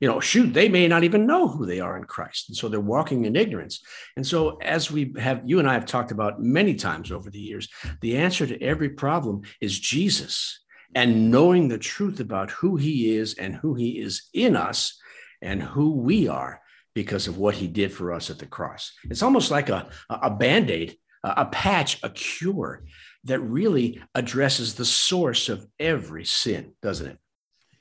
you 0.00 0.08
know, 0.08 0.18
shoot, 0.18 0.54
they 0.54 0.68
may 0.68 0.88
not 0.88 1.04
even 1.04 1.26
know 1.26 1.46
who 1.46 1.66
they 1.66 1.78
are 1.78 1.96
in 1.96 2.04
Christ. 2.04 2.48
And 2.48 2.56
so 2.56 2.68
they're 2.68 2.80
walking 2.80 3.26
in 3.26 3.36
ignorance. 3.36 3.82
And 4.16 4.26
so, 4.26 4.56
as 4.62 4.90
we 4.90 5.12
have, 5.18 5.42
you 5.44 5.58
and 5.58 5.68
I 5.68 5.74
have 5.74 5.84
talked 5.84 6.10
about 6.10 6.40
many 6.42 6.74
times 6.74 7.12
over 7.12 7.30
the 7.30 7.38
years, 7.38 7.68
the 8.00 8.16
answer 8.16 8.46
to 8.46 8.62
every 8.62 8.88
problem 8.88 9.42
is 9.60 9.78
Jesus 9.78 10.58
and 10.94 11.30
knowing 11.30 11.68
the 11.68 11.78
truth 11.78 12.18
about 12.18 12.50
who 12.50 12.76
he 12.76 13.14
is 13.14 13.34
and 13.34 13.54
who 13.54 13.74
he 13.74 14.00
is 14.00 14.28
in 14.32 14.56
us 14.56 14.98
and 15.42 15.62
who 15.62 15.92
we 15.92 16.26
are 16.26 16.62
because 16.94 17.28
of 17.28 17.38
what 17.38 17.54
he 17.54 17.68
did 17.68 17.92
for 17.92 18.12
us 18.12 18.30
at 18.30 18.38
the 18.38 18.46
cross. 18.46 18.92
It's 19.04 19.22
almost 19.22 19.50
like 19.50 19.68
a, 19.68 19.88
a 20.08 20.30
band 20.30 20.70
aid, 20.70 20.96
a 21.22 21.46
patch, 21.46 22.02
a 22.02 22.10
cure 22.10 22.84
that 23.24 23.40
really 23.40 24.02
addresses 24.14 24.74
the 24.74 24.84
source 24.84 25.48
of 25.48 25.66
every 25.78 26.24
sin, 26.24 26.72
doesn't 26.82 27.06
it? 27.06 27.18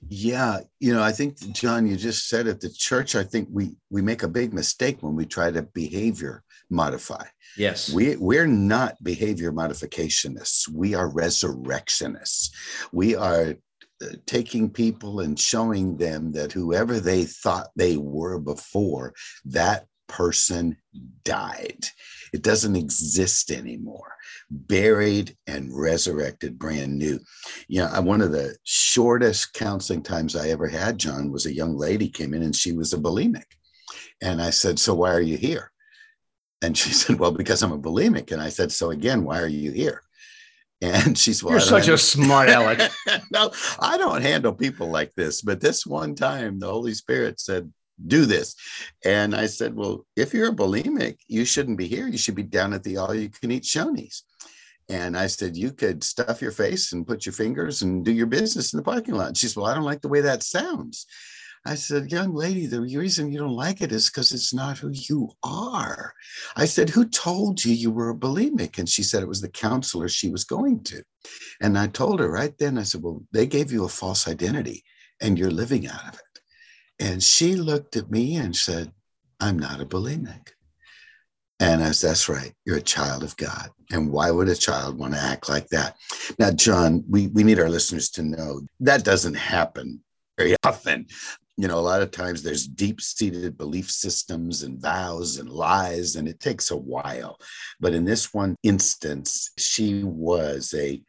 Yeah, 0.08 0.60
you 0.80 0.94
know, 0.94 1.04
I 1.04 1.12
think 1.12 1.38
John, 1.54 1.86
you 1.86 1.98
just 1.98 2.30
said 2.30 2.48
at 2.48 2.62
The 2.62 2.70
church, 2.70 3.16
I 3.16 3.24
think 3.24 3.50
we 3.52 3.76
we 3.90 4.02
make 4.02 4.24
a 4.24 4.30
big 4.30 4.54
mistake 4.54 5.02
when 5.02 5.16
we 5.16 5.26
try 5.26 5.52
to 5.52 5.64
behavior 5.64 6.44
modify. 6.70 7.26
Yes, 7.58 7.92
we 7.92 8.16
we're 8.16 8.48
not 8.48 9.02
behavior 9.04 9.52
modificationists. 9.52 10.70
We 10.70 10.96
are 10.96 11.10
resurrectionists. 11.10 12.52
We 12.94 13.16
are 13.16 13.56
uh, 14.02 14.06
taking 14.26 14.70
people 14.70 15.20
and 15.20 15.38
showing 15.38 15.98
them 15.98 16.32
that 16.32 16.54
whoever 16.54 17.02
they 17.02 17.26
thought 17.26 17.68
they 17.76 17.98
were 17.98 18.40
before, 18.40 19.14
that 19.46 19.86
person 20.08 20.78
died. 21.26 21.86
It 22.34 22.44
doesn't 22.44 22.76
exist 22.76 23.52
anymore 23.52 24.14
buried 24.52 25.36
and 25.48 25.70
resurrected 25.76 26.58
brand 26.58 26.98
new. 26.98 27.20
You 27.68 27.82
know, 27.82 28.02
one 28.02 28.22
of 28.22 28.32
the 28.32 28.56
shortest 28.64 29.54
counseling 29.54 30.02
times 30.02 30.36
I 30.36 30.50
ever 30.50 30.68
had, 30.68 30.98
John, 30.98 31.32
was 31.32 31.46
a 31.46 31.54
young 31.54 31.78
lady 31.78 32.10
came 32.10 32.34
in 32.34 32.44
and 32.44 32.56
she 32.56 32.72
was 32.72 32.94
a 32.94 32.98
bulimic. 32.98 33.46
And 34.22 34.42
I 34.42 34.50
said, 34.50 34.80
So 34.80 34.96
why 34.96 35.14
are 35.14 35.22
you 35.22 35.38
here? 35.38 35.72
And 36.62 36.78
she 36.78 36.90
said, 36.94 37.20
Well, 37.20 37.32
because 37.32 37.62
I'm 37.64 37.72
a 37.72 37.78
bulimic. 37.80 38.32
And 38.32 38.42
I 38.42 38.50
said, 38.50 38.72
So 38.72 38.92
again, 38.92 39.24
why 39.24 39.40
are 39.40 39.48
you 39.48 39.72
here? 39.72 40.02
And 40.82 41.18
she's 41.18 41.44
well, 41.44 41.54
You're 41.54 41.60
such 41.60 41.84
handle- 41.84 41.96
a 41.96 41.98
smart 41.98 42.50
aleck. 42.50 42.92
no, 43.32 43.52
I 43.80 43.98
don't 43.98 44.22
handle 44.22 44.54
people 44.54 44.90
like 44.90 45.14
this. 45.16 45.42
But 45.42 45.60
this 45.60 45.86
one 45.86 46.16
time, 46.16 46.60
the 46.60 46.70
Holy 46.70 46.94
Spirit 46.94 47.40
said, 47.40 47.72
do 48.08 48.26
this. 48.26 48.56
And 49.04 49.36
I 49.36 49.48
said, 49.48 49.76
Well, 49.76 50.06
if 50.16 50.34
you're 50.34 50.50
a 50.50 50.56
bulimic, 50.56 51.18
you 51.28 51.46
shouldn't 51.46 51.78
be 51.78 51.88
here. 51.88 52.08
You 52.08 52.18
should 52.18 52.36
be 52.36 52.44
down 52.44 52.74
at 52.74 52.84
the 52.84 52.98
all 52.98 53.14
you 53.14 53.30
can 53.30 53.52
eat 53.52 53.64
Shoney's. 53.64 54.24
And 54.90 55.16
I 55.16 55.28
said, 55.28 55.56
You 55.56 55.72
could 55.72 56.04
stuff 56.04 56.42
your 56.42 56.52
face 56.52 56.94
and 56.94 57.08
put 57.08 57.26
your 57.26 57.34
fingers 57.34 57.82
and 57.82 58.04
do 58.04 58.12
your 58.12 58.28
business 58.28 58.74
in 58.74 58.78
the 58.78 58.84
parking 58.84 59.16
lot. 59.16 59.38
she 59.38 59.48
said, 59.48 59.62
Well, 59.62 59.70
I 59.70 59.76
don't 59.76 59.84
like 59.84 60.02
the 60.02 60.08
way 60.08 60.22
that 60.22 60.44
sounds. 60.44 61.06
I 61.66 61.76
said, 61.76 62.12
Young 62.12 62.34
lady, 62.34 62.66
the 62.66 62.82
reason 62.82 63.32
you 63.32 63.38
don't 63.38 63.56
like 63.56 63.82
it 63.82 63.92
is 63.92 64.10
because 64.10 64.32
it's 64.32 64.54
not 64.54 64.78
who 64.78 64.90
you 64.92 65.30
are. 65.44 66.14
I 66.56 66.66
said, 66.66 66.90
Who 66.90 67.06
told 67.06 67.64
you 67.64 67.74
you 67.74 67.92
were 67.92 68.10
a 68.10 68.16
bulimic? 68.16 68.80
And 68.80 68.90
she 68.90 69.04
said 69.04 69.22
it 69.22 69.30
was 69.30 69.42
the 69.42 69.50
counselor 69.50 70.10
she 70.10 70.30
was 70.30 70.44
going 70.44 70.84
to. 70.86 71.04
And 71.62 71.78
I 71.78 71.88
told 71.88 72.20
her 72.20 72.32
right 72.32 72.58
then, 72.58 72.78
I 72.78 72.84
said, 72.84 73.04
Well, 73.04 73.22
they 73.32 73.46
gave 73.46 73.72
you 73.72 73.86
a 73.86 73.90
false 73.90 74.28
identity 74.28 74.84
and 75.22 75.38
you're 75.38 75.52
living 75.52 75.88
out 75.88 76.08
of 76.08 76.16
it. 76.16 76.29
And 77.00 77.24
she 77.24 77.56
looked 77.56 77.96
at 77.96 78.12
me 78.12 78.36
and 78.36 78.56
said, 78.56 78.92
I'm 79.40 79.58
not 79.58 79.82
a 79.82 79.86
bulimic. 79.86 80.50
And 81.60 81.84
I 81.84 81.92
said, 81.92 82.12
That's 82.12 82.30
right, 82.30 82.54
you're 82.66 82.78
a 82.78 82.82
child 82.82 83.24
of 83.24 83.36
God. 83.38 83.70
And 83.92 84.12
why 84.12 84.32
would 84.32 84.48
a 84.50 84.56
child 84.56 84.98
want 84.98 85.14
to 85.14 85.20
act 85.20 85.50
like 85.50 85.68
that? 85.70 85.96
Now, 86.38 86.52
John, 86.52 87.04
we, 87.10 87.28
we 87.28 87.44
need 87.44 87.60
our 87.60 87.70
listeners 87.70 88.10
to 88.12 88.24
know 88.24 88.62
that 88.80 89.04
doesn't 89.04 89.34
happen 89.34 90.02
very 90.38 90.56
often. 90.64 91.08
You 91.58 91.68
know, 91.68 91.78
a 91.78 91.82
lot 91.82 92.02
of 92.02 92.12
times 92.12 92.42
there's 92.42 92.66
deep 92.66 93.02
seated 93.02 93.58
belief 93.58 93.92
systems 93.92 94.64
and 94.64 94.82
vows 94.82 95.38
and 95.38 95.50
lies, 95.50 96.16
and 96.16 96.28
it 96.28 96.40
takes 96.40 96.72
a 96.72 96.78
while. 96.78 97.38
But 97.82 97.94
in 97.94 98.06
this 98.06 98.34
one 98.34 98.56
instance, 98.64 99.52
she 99.58 100.04
was 100.06 100.74
a 100.78 101.02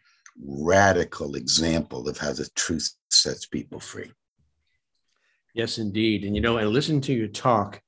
radical 0.45 1.37
example 1.37 2.09
of 2.09 2.19
how 2.19 2.33
the 2.33 2.49
truth 2.57 2.93
sets 3.11 3.47
people 3.47 3.79
free. 3.79 4.11
Yes, 5.55 5.79
indeed. 5.79 6.25
And 6.25 6.35
you 6.35 6.43
know, 6.43 6.59
and 6.59 6.71
listening 6.71 7.01
to 7.03 7.13
your 7.13 7.29
talk, 7.29 7.81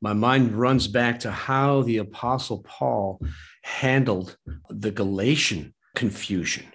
my 0.00 0.12
mind 0.12 0.52
runs 0.52 0.88
back 0.88 1.20
to 1.20 1.30
how 1.30 1.82
the 1.82 1.98
Apostle 1.98 2.62
Paul 2.66 3.20
handled 3.62 4.36
the 4.68 4.90
Galatian 4.90 5.74
confusion. 5.94 6.66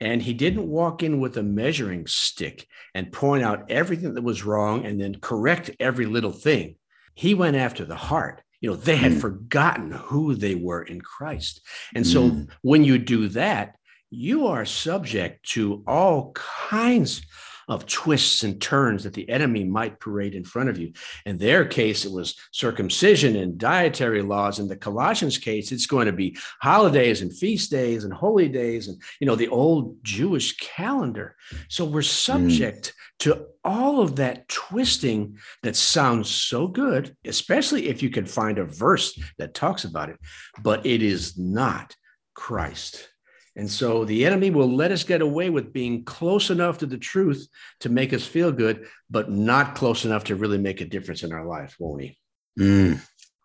And 0.00 0.22
he 0.22 0.34
didn't 0.34 0.68
walk 0.68 1.02
in 1.02 1.20
with 1.20 1.36
a 1.36 1.42
measuring 1.42 2.06
stick 2.06 2.66
and 2.94 3.12
point 3.12 3.42
out 3.42 3.70
everything 3.70 4.14
that 4.14 4.24
was 4.24 4.44
wrong 4.44 4.84
and 4.84 5.00
then 5.00 5.16
correct 5.20 5.70
every 5.80 6.06
little 6.06 6.32
thing. 6.32 6.76
He 7.14 7.34
went 7.34 7.56
after 7.56 7.84
the 7.84 7.96
heart. 7.96 8.42
You 8.60 8.70
know, 8.70 8.76
they 8.76 8.96
had 8.96 9.12
mm. 9.12 9.20
forgotten 9.20 9.92
who 9.92 10.34
they 10.34 10.54
were 10.54 10.82
in 10.82 11.00
Christ. 11.00 11.60
And 11.94 12.06
so 12.06 12.30
mm. 12.30 12.50
when 12.62 12.84
you 12.84 12.98
do 12.98 13.28
that, 13.28 13.76
you 14.10 14.46
are 14.46 14.64
subject 14.64 15.48
to 15.50 15.82
all 15.86 16.32
kinds 16.32 17.22
of 17.68 17.86
twists 17.86 18.44
and 18.44 18.60
turns 18.60 19.04
that 19.04 19.12
the 19.14 19.28
enemy 19.28 19.64
might 19.64 19.98
parade 19.98 20.34
in 20.34 20.44
front 20.44 20.68
of 20.68 20.78
you. 20.78 20.92
In 21.24 21.38
their 21.38 21.64
case, 21.64 22.04
it 22.04 22.12
was 22.12 22.36
circumcision 22.52 23.36
and 23.36 23.58
dietary 23.58 24.22
laws. 24.22 24.58
In 24.58 24.68
the 24.68 24.76
Colossians 24.76 25.38
case, 25.38 25.72
it's 25.72 25.86
going 25.86 26.06
to 26.06 26.12
be 26.12 26.36
holidays 26.60 27.22
and 27.22 27.36
feast 27.36 27.70
days 27.70 28.04
and 28.04 28.12
holy 28.12 28.48
days 28.48 28.88
and 28.88 29.00
you 29.20 29.26
know 29.26 29.36
the 29.36 29.48
old 29.48 29.96
Jewish 30.02 30.56
calendar. 30.58 31.36
So 31.68 31.84
we're 31.84 32.00
mm. 32.00 32.04
subject 32.04 32.88
mm. 32.88 33.18
to 33.20 33.46
all 33.64 34.00
of 34.00 34.16
that 34.16 34.48
twisting 34.48 35.38
that 35.62 35.74
sounds 35.76 36.30
so 36.30 36.68
good, 36.68 37.16
especially 37.24 37.88
if 37.88 38.02
you 38.02 38.10
can 38.10 38.26
find 38.26 38.58
a 38.58 38.64
verse 38.64 39.18
that 39.38 39.54
talks 39.54 39.84
about 39.84 40.08
it, 40.08 40.18
but 40.62 40.86
it 40.86 41.02
is 41.02 41.36
not 41.36 41.96
Christ. 42.34 43.08
And 43.56 43.70
so 43.70 44.04
the 44.04 44.26
enemy 44.26 44.50
will 44.50 44.70
let 44.70 44.92
us 44.92 45.02
get 45.02 45.22
away 45.22 45.48
with 45.48 45.72
being 45.72 46.04
close 46.04 46.50
enough 46.50 46.76
to 46.78 46.86
the 46.86 46.98
truth 46.98 47.48
to 47.80 47.88
make 47.88 48.12
us 48.12 48.26
feel 48.26 48.52
good, 48.52 48.86
but 49.08 49.30
not 49.30 49.74
close 49.74 50.04
enough 50.04 50.24
to 50.24 50.36
really 50.36 50.58
make 50.58 50.82
a 50.82 50.86
difference 50.86 51.22
in 51.22 51.32
our 51.32 51.46
life, 51.46 51.74
won't 51.78 52.02
he? 52.02 52.18
Mm, 52.60 53.00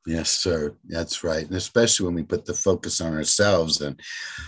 yes, 0.05 0.29
sir. 0.29 0.75
That's 0.85 1.23
right. 1.23 1.45
And 1.45 1.55
especially 1.55 2.07
when 2.07 2.15
we 2.15 2.23
put 2.23 2.45
the 2.45 2.53
focus 2.53 2.99
on 2.99 3.13
ourselves 3.13 3.79
and 3.79 3.97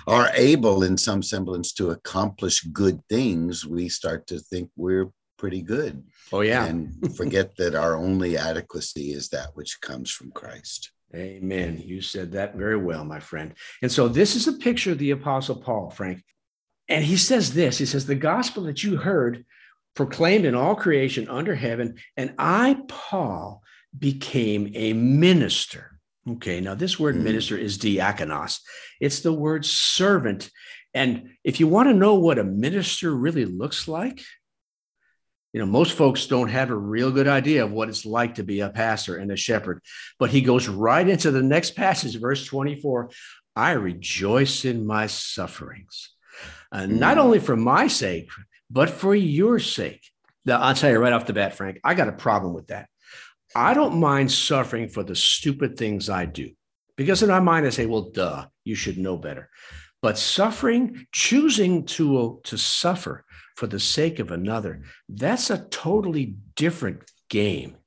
are 0.05 0.29
able, 0.35 0.83
in 0.83 0.97
some 0.97 1.23
semblance, 1.23 1.71
to 1.73 1.91
accomplish 1.91 2.61
good 2.73 2.99
things, 3.07 3.65
we 3.65 3.87
start 3.87 4.27
to 4.27 4.39
think 4.39 4.69
we're 4.75 5.11
pretty 5.37 5.61
good. 5.61 6.03
Oh, 6.33 6.41
yeah. 6.41 6.65
And 6.65 7.15
forget 7.15 7.55
that 7.57 7.73
our 7.73 7.95
only 7.95 8.37
adequacy 8.37 9.13
is 9.13 9.29
that 9.29 9.55
which 9.55 9.79
comes 9.79 10.11
from 10.11 10.31
Christ. 10.31 10.91
Amen. 11.15 11.81
You 11.83 12.01
said 12.01 12.31
that 12.31 12.55
very 12.55 12.77
well, 12.77 13.05
my 13.05 13.19
friend. 13.19 13.53
And 13.81 13.91
so 13.91 14.07
this 14.07 14.35
is 14.35 14.47
a 14.47 14.53
picture 14.53 14.91
of 14.91 14.97
the 14.97 15.11
Apostle 15.11 15.55
Paul, 15.55 15.91
Frank. 15.91 16.23
And 16.89 17.05
he 17.05 17.17
says 17.17 17.53
this 17.53 17.77
he 17.77 17.85
says, 17.85 18.05
The 18.05 18.15
gospel 18.15 18.63
that 18.63 18.83
you 18.83 18.97
heard 18.97 19.45
proclaimed 19.95 20.45
in 20.45 20.55
all 20.55 20.75
creation 20.75 21.29
under 21.29 21.55
heaven, 21.55 21.95
and 22.17 22.33
I, 22.37 22.77
Paul, 22.87 23.61
became 23.97 24.71
a 24.73 24.93
minister. 24.93 25.99
Okay, 26.27 26.61
now 26.61 26.73
this 26.73 26.99
word 26.99 27.15
mm. 27.15 27.21
minister 27.21 27.57
is 27.57 27.77
diakonos, 27.77 28.59
it's 28.99 29.19
the 29.19 29.33
word 29.33 29.65
servant. 29.65 30.49
And 30.95 31.31
if 31.43 31.59
you 31.59 31.67
want 31.67 31.89
to 31.89 31.93
know 31.93 32.15
what 32.15 32.39
a 32.39 32.43
minister 32.43 33.13
really 33.13 33.45
looks 33.45 33.87
like, 33.87 34.23
you 35.53 35.59
know, 35.59 35.67
most 35.67 35.93
folks 35.93 36.25
don't 36.25 36.49
have 36.49 36.71
a 36.71 36.75
real 36.75 37.11
good 37.11 37.27
idea 37.27 37.63
of 37.63 37.71
what 37.71 37.87
it's 37.87 38.05
like 38.05 38.35
to 38.35 38.43
be 38.43 38.61
a 38.61 38.69
pastor 38.69 39.17
and 39.17 39.31
a 39.31 39.37
shepherd. 39.37 39.81
But 40.17 40.31
he 40.31 40.41
goes 40.41 40.67
right 40.67 41.07
into 41.07 41.29
the 41.29 41.43
next 41.43 41.75
passage, 41.75 42.19
verse 42.19 42.43
24 42.45 43.11
I 43.55 43.73
rejoice 43.73 44.65
in 44.65 44.87
my 44.87 45.05
sufferings, 45.05 46.09
uh, 46.71 46.87
not 46.87 47.19
only 47.19 47.37
for 47.37 47.55
my 47.55 47.87
sake, 47.87 48.31
but 48.71 48.89
for 48.89 49.13
your 49.13 49.59
sake. 49.59 50.01
Now, 50.43 50.59
I'll 50.59 50.73
tell 50.73 50.89
you 50.89 50.97
right 50.97 51.13
off 51.13 51.27
the 51.27 51.33
bat, 51.33 51.53
Frank, 51.53 51.79
I 51.83 51.93
got 51.93 52.07
a 52.07 52.13
problem 52.13 52.55
with 52.55 52.67
that. 52.67 52.89
I 53.55 53.75
don't 53.75 53.99
mind 53.99 54.31
suffering 54.31 54.89
for 54.89 55.03
the 55.03 55.15
stupid 55.15 55.77
things 55.77 56.09
I 56.09 56.25
do 56.25 56.49
because 56.97 57.21
in 57.21 57.29
my 57.29 57.39
mind, 57.39 57.67
I 57.67 57.69
say, 57.69 57.85
well, 57.85 58.09
duh, 58.09 58.47
you 58.63 58.73
should 58.73 58.97
know 58.97 59.17
better. 59.17 59.49
But 60.01 60.17
suffering, 60.17 61.05
choosing 61.11 61.85
to, 61.85 62.41
to 62.43 62.57
suffer 62.57 63.23
for 63.55 63.67
the 63.67 63.79
sake 63.79 64.19
of 64.19 64.31
another, 64.31 64.83
that's 65.09 65.49
a 65.49 65.65
totally 65.69 66.35
different 66.55 67.03
game, 67.29 67.77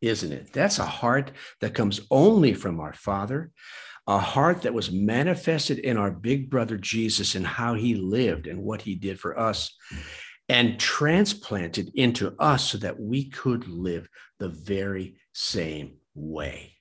isn't 0.00 0.32
it? 0.32 0.52
That's 0.52 0.78
a 0.78 0.86
heart 0.86 1.32
that 1.60 1.74
comes 1.74 2.00
only 2.10 2.54
from 2.54 2.80
our 2.80 2.92
Father, 2.92 3.50
a 4.06 4.18
heart 4.18 4.62
that 4.62 4.74
was 4.74 4.90
manifested 4.90 5.78
in 5.78 5.96
our 5.96 6.10
big 6.10 6.50
brother 6.50 6.76
Jesus 6.76 7.34
and 7.34 7.46
how 7.46 7.74
he 7.74 7.94
lived 7.94 8.46
and 8.46 8.62
what 8.62 8.82
he 8.82 8.94
did 8.94 9.20
for 9.20 9.38
us, 9.38 9.76
and 10.48 10.78
transplanted 10.78 11.92
into 11.94 12.34
us 12.38 12.70
so 12.70 12.78
that 12.78 13.00
we 13.00 13.30
could 13.30 13.68
live 13.68 14.08
the 14.38 14.48
very 14.48 15.16
same 15.32 15.94
way. 16.14 16.72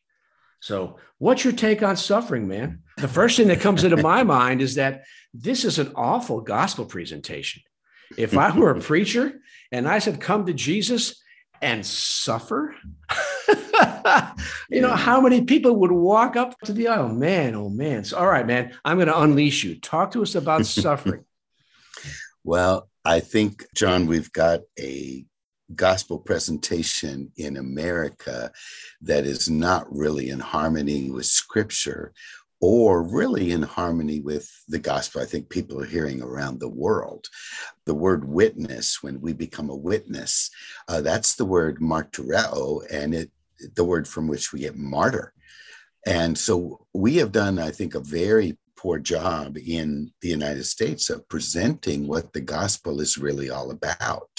So, 0.62 0.98
what's 1.17 1.43
your 1.43 1.53
take 1.53 1.81
on 1.81 1.98
suffering, 1.98 2.48
man? 2.48 2.83
The 2.98 3.07
first 3.07 3.38
thing 3.38 3.48
that 3.48 3.62
comes 3.62 3.83
into 3.83 3.98
my 3.98 4.24
mind 4.38 4.62
is 4.62 4.75
that 4.75 5.03
this 5.33 5.65
is 5.65 5.79
an 5.79 5.91
awful 5.95 6.41
gospel 6.41 6.86
presentation. 6.86 7.63
If 8.17 8.37
I 8.37 8.55
were 8.57 8.71
a 8.71 8.79
preacher 8.79 9.41
and 9.71 9.87
I 9.87 9.99
said, 9.99 10.19
come 10.19 10.45
to 10.45 10.53
Jesus 10.53 11.21
and 11.61 11.85
suffer, 11.85 12.75
you 14.69 14.81
know, 14.81 14.95
how 14.95 15.21
many 15.21 15.41
people 15.43 15.75
would 15.77 15.91
walk 15.91 16.35
up 16.35 16.59
to 16.61 16.73
the 16.73 16.87
aisle? 16.87 17.09
Man, 17.09 17.55
oh 17.55 17.69
man. 17.69 18.03
So, 18.03 18.17
all 18.17 18.27
right, 18.27 18.45
man, 18.45 18.73
I'm 18.83 18.97
going 18.97 19.07
to 19.07 19.19
unleash 19.19 19.63
you. 19.63 19.79
Talk 19.79 20.11
to 20.11 20.21
us 20.21 20.35
about 20.35 20.65
suffering. 20.65 21.25
well, 22.43 22.89
I 23.05 23.19
think, 23.19 23.65
John, 23.75 24.05
we've 24.07 24.31
got 24.31 24.61
a 24.79 25.25
gospel 25.75 26.19
presentation 26.19 27.31
in 27.37 27.57
America 27.57 28.51
that 29.01 29.25
is 29.25 29.49
not 29.49 29.85
really 29.89 30.29
in 30.29 30.39
harmony 30.39 31.09
with 31.09 31.25
scripture 31.25 32.13
or 32.61 33.01
really 33.01 33.51
in 33.51 33.63
harmony 33.63 34.19
with 34.19 34.50
the 34.67 34.79
gospel 34.79 35.21
I 35.21 35.25
think 35.25 35.50
people 35.50 35.81
are 35.81 35.85
hearing 35.85 36.21
around 36.21 36.59
the 36.59 36.69
world. 36.69 37.27
The 37.85 37.95
word 37.95 38.27
witness, 38.27 39.01
when 39.01 39.19
we 39.19 39.33
become 39.33 39.69
a 39.69 39.75
witness, 39.75 40.50
uh, 40.87 41.01
that's 41.01 41.35
the 41.35 41.45
word 41.45 41.79
martyreo, 41.79 42.81
and 42.91 43.13
it 43.15 43.31
the 43.75 43.83
word 43.83 44.07
from 44.07 44.27
which 44.27 44.53
we 44.53 44.61
get 44.61 44.75
martyr. 44.75 45.33
And 46.05 46.37
so 46.37 46.87
we 46.93 47.17
have 47.17 47.31
done, 47.31 47.59
I 47.59 47.71
think, 47.71 47.93
a 47.93 48.00
very 48.00 48.57
poor 48.75 48.97
job 48.97 49.57
in 49.57 50.11
the 50.21 50.29
United 50.29 50.63
States 50.63 51.11
of 51.11 51.27
presenting 51.29 52.07
what 52.07 52.33
the 52.33 52.41
gospel 52.41 53.00
is 53.00 53.17
really 53.17 53.51
all 53.51 53.69
about. 53.69 54.29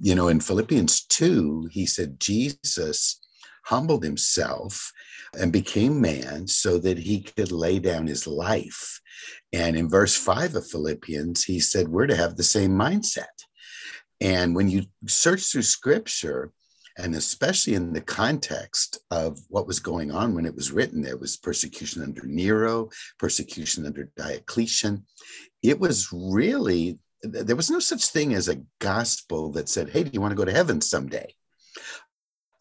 You 0.00 0.16
know, 0.16 0.28
in 0.28 0.40
Philippians 0.40 1.04
2, 1.06 1.68
he 1.70 1.86
said, 1.86 2.18
Jesus 2.18 3.20
humbled 3.64 4.02
himself 4.02 4.92
and 5.38 5.52
became 5.52 6.00
man 6.00 6.46
so 6.46 6.78
that 6.78 6.98
he 6.98 7.22
could 7.22 7.52
lay 7.52 7.78
down 7.78 8.06
his 8.06 8.26
life. 8.26 9.00
And 9.52 9.76
in 9.76 9.88
verse 9.88 10.16
5 10.16 10.54
of 10.54 10.66
Philippians, 10.66 11.44
he 11.44 11.60
said, 11.60 11.88
We're 11.88 12.06
to 12.06 12.16
have 12.16 12.36
the 12.36 12.42
same 12.42 12.72
mindset. 12.72 13.26
And 14.20 14.54
when 14.54 14.68
you 14.68 14.84
search 15.06 15.50
through 15.50 15.62
scripture, 15.62 16.52
and 16.98 17.14
especially 17.14 17.74
in 17.74 17.92
the 17.92 18.00
context 18.00 18.98
of 19.12 19.38
what 19.48 19.68
was 19.68 19.78
going 19.78 20.10
on 20.10 20.34
when 20.34 20.44
it 20.44 20.54
was 20.54 20.72
written, 20.72 21.00
there 21.00 21.16
was 21.16 21.36
persecution 21.36 22.02
under 22.02 22.26
Nero, 22.26 22.90
persecution 23.18 23.86
under 23.86 24.10
Diocletian. 24.16 25.06
It 25.62 25.78
was 25.78 26.08
really, 26.12 26.98
there 27.22 27.54
was 27.54 27.70
no 27.70 27.78
such 27.78 28.06
thing 28.06 28.34
as 28.34 28.48
a 28.48 28.62
gospel 28.80 29.52
that 29.52 29.68
said, 29.68 29.90
Hey, 29.90 30.02
do 30.02 30.10
you 30.12 30.20
want 30.20 30.32
to 30.32 30.36
go 30.36 30.44
to 30.44 30.52
heaven 30.52 30.80
someday? 30.80 31.32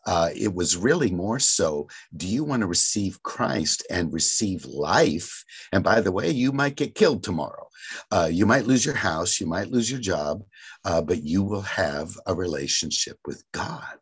Uh, 0.08 0.30
it 0.34 0.54
was 0.56 0.78
really 0.78 1.12
more 1.12 1.38
so 1.38 1.88
do 2.16 2.28
you 2.28 2.44
want 2.44 2.62
to 2.62 2.68
receive 2.68 3.22
Christ 3.24 3.86
and 3.90 4.14
receive 4.14 4.66
life? 4.66 5.44
And 5.74 5.84
by 5.84 6.00
the 6.00 6.14
way, 6.14 6.32
you 6.32 6.52
might 6.54 6.78
get 6.78 6.96
killed 6.96 7.24
tomorrow. 7.24 7.68
Uh, 8.10 8.30
you 8.32 8.46
might 8.46 8.66
lose 8.66 8.86
your 8.86 8.96
house, 8.96 9.40
you 9.40 9.48
might 9.48 9.70
lose 9.70 9.92
your 9.92 10.00
job, 10.00 10.44
uh, 10.86 11.02
but 11.02 11.24
you 11.24 11.44
will 11.44 11.62
have 11.62 12.18
a 12.26 12.34
relationship 12.34 13.18
with 13.26 13.44
God. 13.52 14.00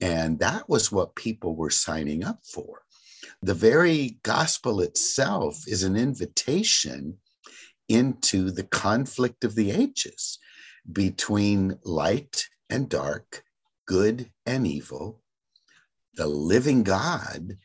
And 0.00 0.38
that 0.38 0.68
was 0.68 0.90
what 0.90 1.16
people 1.16 1.56
were 1.56 1.70
signing 1.70 2.24
up 2.24 2.40
for. 2.44 2.82
The 3.42 3.54
very 3.54 4.18
gospel 4.22 4.80
itself 4.80 5.64
is 5.66 5.82
an 5.82 5.96
invitation 5.96 7.18
into 7.88 8.50
the 8.50 8.64
conflict 8.64 9.44
of 9.44 9.54
the 9.54 9.70
ages 9.70 10.38
between 10.90 11.78
light 11.84 12.48
and 12.70 12.88
dark, 12.88 13.44
good 13.86 14.30
and 14.46 14.66
evil, 14.66 15.21
the 16.14 16.26
living 16.26 16.82
God 16.82 17.56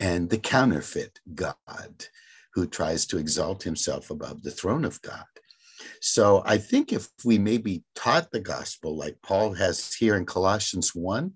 and 0.00 0.28
the 0.28 0.38
counterfeit 0.38 1.20
God 1.34 2.06
who 2.54 2.66
tries 2.66 3.06
to 3.06 3.18
exalt 3.18 3.62
himself 3.62 4.10
above 4.10 4.42
the 4.42 4.50
throne 4.50 4.84
of 4.84 5.00
God. 5.02 5.24
So 6.00 6.42
I 6.46 6.58
think 6.58 6.92
if 6.92 7.08
we 7.24 7.38
maybe 7.38 7.84
taught 7.94 8.30
the 8.30 8.40
gospel 8.40 8.96
like 8.96 9.16
Paul 9.22 9.52
has 9.54 9.94
here 9.94 10.16
in 10.16 10.26
Colossians 10.26 10.94
1, 10.94 11.32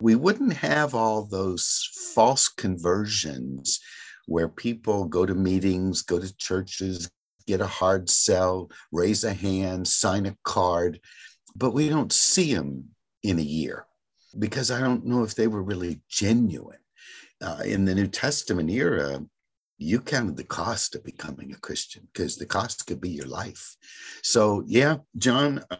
we 0.00 0.14
wouldn't 0.14 0.52
have 0.52 0.94
all 0.94 1.24
those 1.24 1.88
false 2.14 2.48
conversions 2.48 3.80
where 4.26 4.48
people 4.48 5.04
go 5.04 5.26
to 5.26 5.34
meetings, 5.34 6.02
go 6.02 6.18
to 6.18 6.36
churches, 6.36 7.10
get 7.46 7.60
a 7.60 7.66
hard 7.66 8.10
sell, 8.10 8.70
raise 8.92 9.24
a 9.24 9.32
hand, 9.32 9.88
sign 9.88 10.26
a 10.26 10.36
card, 10.44 11.00
but 11.56 11.72
we 11.72 11.88
don't 11.88 12.12
see 12.12 12.54
them 12.54 12.84
in 13.22 13.38
a 13.38 13.42
year 13.42 13.87
because 14.38 14.70
I 14.70 14.80
don't 14.80 15.06
know 15.06 15.22
if 15.22 15.34
they 15.34 15.46
were 15.46 15.62
really 15.62 16.00
genuine. 16.08 16.78
Uh, 17.40 17.62
in 17.64 17.84
the 17.84 17.94
New 17.94 18.08
Testament 18.08 18.68
era, 18.70 19.20
you 19.78 20.00
counted 20.00 20.36
the 20.36 20.44
cost 20.44 20.96
of 20.96 21.04
becoming 21.04 21.52
a 21.52 21.58
Christian 21.58 22.08
because 22.12 22.36
the 22.36 22.46
cost 22.46 22.86
could 22.86 23.00
be 23.00 23.10
your 23.10 23.26
life. 23.26 23.76
So, 24.22 24.64
yeah, 24.66 24.96
John, 25.16 25.64
uh, 25.70 25.76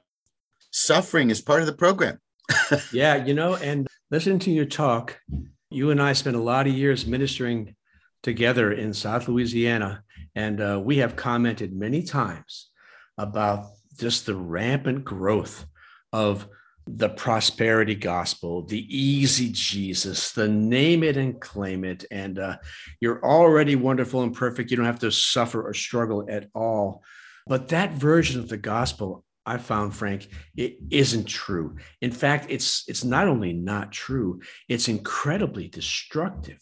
suffering 0.71 1.31
is 1.31 1.41
part 1.41 1.61
of 1.61 1.67
the 1.67 1.73
program. 1.73 2.21
yeah, 2.93 3.25
you 3.25 3.35
know, 3.35 3.57
and 3.57 3.89
listening 4.11 4.39
to 4.41 4.53
your 4.53 4.67
talk, 4.67 5.19
you 5.71 5.91
and 5.91 6.01
I 6.01 6.13
spent 6.13 6.37
a 6.37 6.43
lot 6.43 6.69
of 6.69 6.75
years 6.75 7.07
ministering 7.07 7.75
together 8.23 8.73
in 8.73 8.95
South 8.95 9.29
Louisiana, 9.29 10.05
and 10.35 10.61
uh, 10.61 10.81
we 10.83 10.99
have 10.99 11.17
commented 11.17 11.73
many 11.73 12.03
times 12.03 12.71
about 13.17 13.67
just 13.99 14.27
the 14.27 14.37
rampant 14.37 15.05
growth 15.05 15.67
of 16.13 16.47
the 16.97 17.09
prosperity 17.09 17.95
gospel, 17.95 18.65
the 18.65 18.87
easy 18.95 19.51
Jesus, 19.53 20.33
the 20.33 20.49
name 20.49 21.03
it 21.03 21.17
and 21.17 21.41
claim 21.41 21.85
it. 21.85 22.05
And 22.11 22.39
uh, 22.39 22.57
you're 23.01 23.25
already 23.25 23.77
wonderful 23.77 24.23
and 24.23 24.35
perfect. 24.35 24.71
You 24.71 24.77
don't 24.77 24.87
have 24.87 24.99
to 25.01 25.13
suffer 25.13 25.63
or 25.63 25.75
struggle 25.75 26.27
at 26.29 26.49
all. 26.55 27.03
But 27.47 27.69
that 27.69 27.93
version 27.93 28.41
of 28.41 28.49
the 28.49 28.57
gospel, 28.57 29.25
I 29.47 29.59
found, 29.59 29.95
Frank, 29.95 30.29
it 30.57 30.77
isn't 30.91 31.27
true. 31.27 31.77
In 32.01 32.13
fact, 32.13 32.47
it's 32.49 32.85
it's 32.89 33.05
not 33.05 33.29
only 33.29 33.53
not 33.53 33.93
true, 33.93 34.41
it's 34.69 34.89
incredibly 34.89 35.69
destructive 35.69 36.59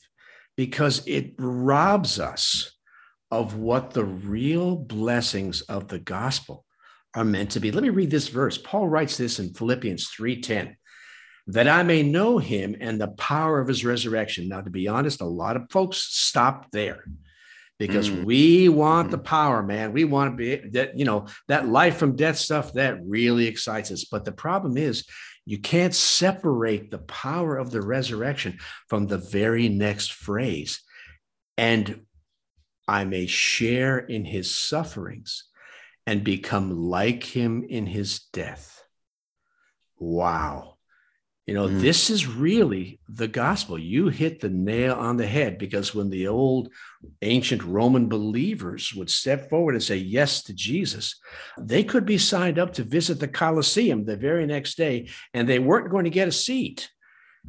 because 0.57 1.07
it 1.07 1.35
robs 1.39 2.21
us 2.21 2.73
of 3.31 3.57
what 3.57 3.91
the 3.91 4.05
real 4.05 4.77
blessings 4.77 5.63
of 5.63 5.89
the 5.89 5.99
gospel 5.99 6.66
are 7.17 7.25
meant 7.25 7.51
to 7.53 7.61
be. 7.61 7.73
Let 7.73 7.83
me 7.83 7.89
read 7.89 8.11
this 8.11 8.29
verse. 8.29 8.59
Paul 8.59 8.89
writes 8.89 9.17
this 9.17 9.41
in 9.41 9.55
Philippians 9.55 10.09
3:10 10.11 10.77
that 11.49 11.69
I 11.69 11.83
may 11.83 12.03
know 12.03 12.39
him 12.39 12.77
and 12.81 13.01
the 13.01 13.09
power 13.09 13.61
of 13.61 13.69
his 13.69 13.85
resurrection. 13.85 14.49
Now, 14.49 14.61
to 14.61 14.71
be 14.71 14.87
honest, 14.87 15.21
a 15.21 15.27
lot 15.27 15.57
of 15.57 15.71
folks 15.71 15.99
stop 15.99 16.71
there 16.73 17.05
because 17.79 18.11
mm. 18.11 18.25
we 18.25 18.69
want 18.69 19.09
mm. 19.09 19.11
the 19.13 19.19
power, 19.19 19.63
man. 19.63 19.93
We 19.93 20.05
want 20.05 20.33
to 20.33 20.37
be 20.37 20.69
that, 20.71 20.99
you 20.99 21.05
know, 21.05 21.27
that 21.49 21.69
life 21.69 21.97
from 21.97 22.17
death 22.17 22.37
stuff 22.37 22.73
that 22.75 22.99
really 23.05 23.47
excites 23.47 23.91
us. 23.91 24.05
But 24.05 24.25
the 24.25 24.33
problem 24.33 24.77
is, 24.77 25.05
you 25.45 25.59
can't 25.59 25.95
separate 25.95 26.91
the 26.91 26.99
power 26.99 27.57
of 27.57 27.71
the 27.71 27.81
resurrection 27.81 28.59
from 28.89 29.07
the 29.07 29.19
very 29.19 29.69
next 29.69 30.13
phrase. 30.13 30.83
And 31.57 32.03
I 32.89 33.05
may 33.05 33.27
share 33.27 33.99
in 33.99 34.25
his 34.25 34.53
sufferings 34.53 35.45
and 36.07 36.23
become 36.23 36.89
like 36.89 37.25
him 37.25 37.65
in 37.69 37.87
his 37.87 38.21
death. 38.33 38.85
Wow. 39.99 40.77
You 41.47 41.55
know, 41.55 41.69
mm. 41.69 41.81
this 41.81 42.11
is 42.11 42.27
really 42.27 42.99
the 43.09 43.29
gospel. 43.29 43.79
You 43.79 44.09
hit 44.09 44.41
the 44.41 44.49
nail 44.49 44.95
on 44.95 45.17
the 45.17 45.27
head 45.27 45.59
because 45.59 45.95
when 45.95 46.11
the 46.11 46.27
old 46.27 46.71
ancient 47.23 47.63
Roman 47.63 48.09
believers 48.09 48.93
would 48.95 49.09
step 49.09 49.49
forward 49.49 49.75
and 49.75 49.83
say 49.83 49.97
yes 49.97 50.43
to 50.45 50.55
Jesus, 50.55 51.21
they 51.57 51.85
could 51.85 52.05
be 52.05 52.19
signed 52.19 52.59
up 52.59 52.73
to 52.75 52.83
visit 52.83 53.21
the 53.21 53.29
Colosseum 53.29 54.05
the 54.05 54.17
very 54.17 54.45
next 54.45 54.77
day, 54.77 55.09
and 55.35 55.49
they 55.49 55.61
weren't 55.61 55.91
going 55.91 56.05
to 56.05 56.11
get 56.11 56.27
a 56.27 56.33
seat. 56.33 56.91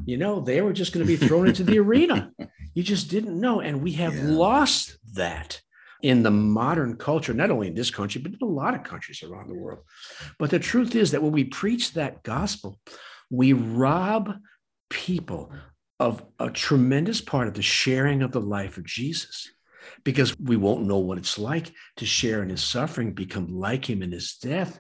You 0.06 0.18
know, 0.18 0.42
they 0.42 0.62
were 0.62 0.74
just 0.74 0.94
going 0.94 1.06
to 1.06 1.12
be 1.12 1.28
thrown 1.28 1.48
into 1.48 1.64
the 1.64 1.80
arena. 1.86 2.32
You 2.76 2.84
just 2.84 3.10
didn't 3.10 3.40
know. 3.40 3.62
And 3.62 3.82
we 3.82 3.94
have 3.94 4.16
yeah. 4.16 4.26
lost 4.26 4.96
that 5.16 5.60
in 6.02 6.24
the 6.24 6.32
modern 6.32 6.96
culture, 6.96 7.34
not 7.34 7.52
only 7.52 7.68
in 7.68 7.74
this 7.74 7.92
country, 7.92 8.22
but 8.22 8.34
in 8.34 8.40
a 8.42 8.46
lot 8.46 8.76
of 8.76 8.84
countries 8.84 9.24
around 9.24 9.50
the 9.50 9.58
world. 9.58 9.80
But 10.38 10.50
the 10.50 10.60
truth 10.60 10.96
is 10.96 11.12
that 11.12 11.24
when 11.24 11.32
we 11.32 11.46
preach 11.46 11.94
that 11.94 12.24
gospel, 12.24 12.80
we 13.30 13.54
rob 13.54 14.36
people 14.90 15.52
of 16.00 16.24
a 16.40 16.50
tremendous 16.50 17.22
part 17.22 17.48
of 17.48 17.56
the 17.56 17.62
sharing 17.62 18.22
of 18.22 18.32
the 18.32 18.42
life 18.42 18.78
of 18.78 18.86
Jesus 18.86 19.50
because 20.04 20.38
we 20.40 20.56
won't 20.56 20.86
know 20.86 20.98
what 20.98 21.18
it's 21.18 21.40
like 21.40 21.72
to 21.98 22.06
share 22.06 22.44
in 22.44 22.50
his 22.50 22.64
suffering, 22.64 23.14
become 23.14 23.48
like 23.48 23.90
him 23.90 24.04
in 24.04 24.12
his 24.12 24.38
death, 24.38 24.80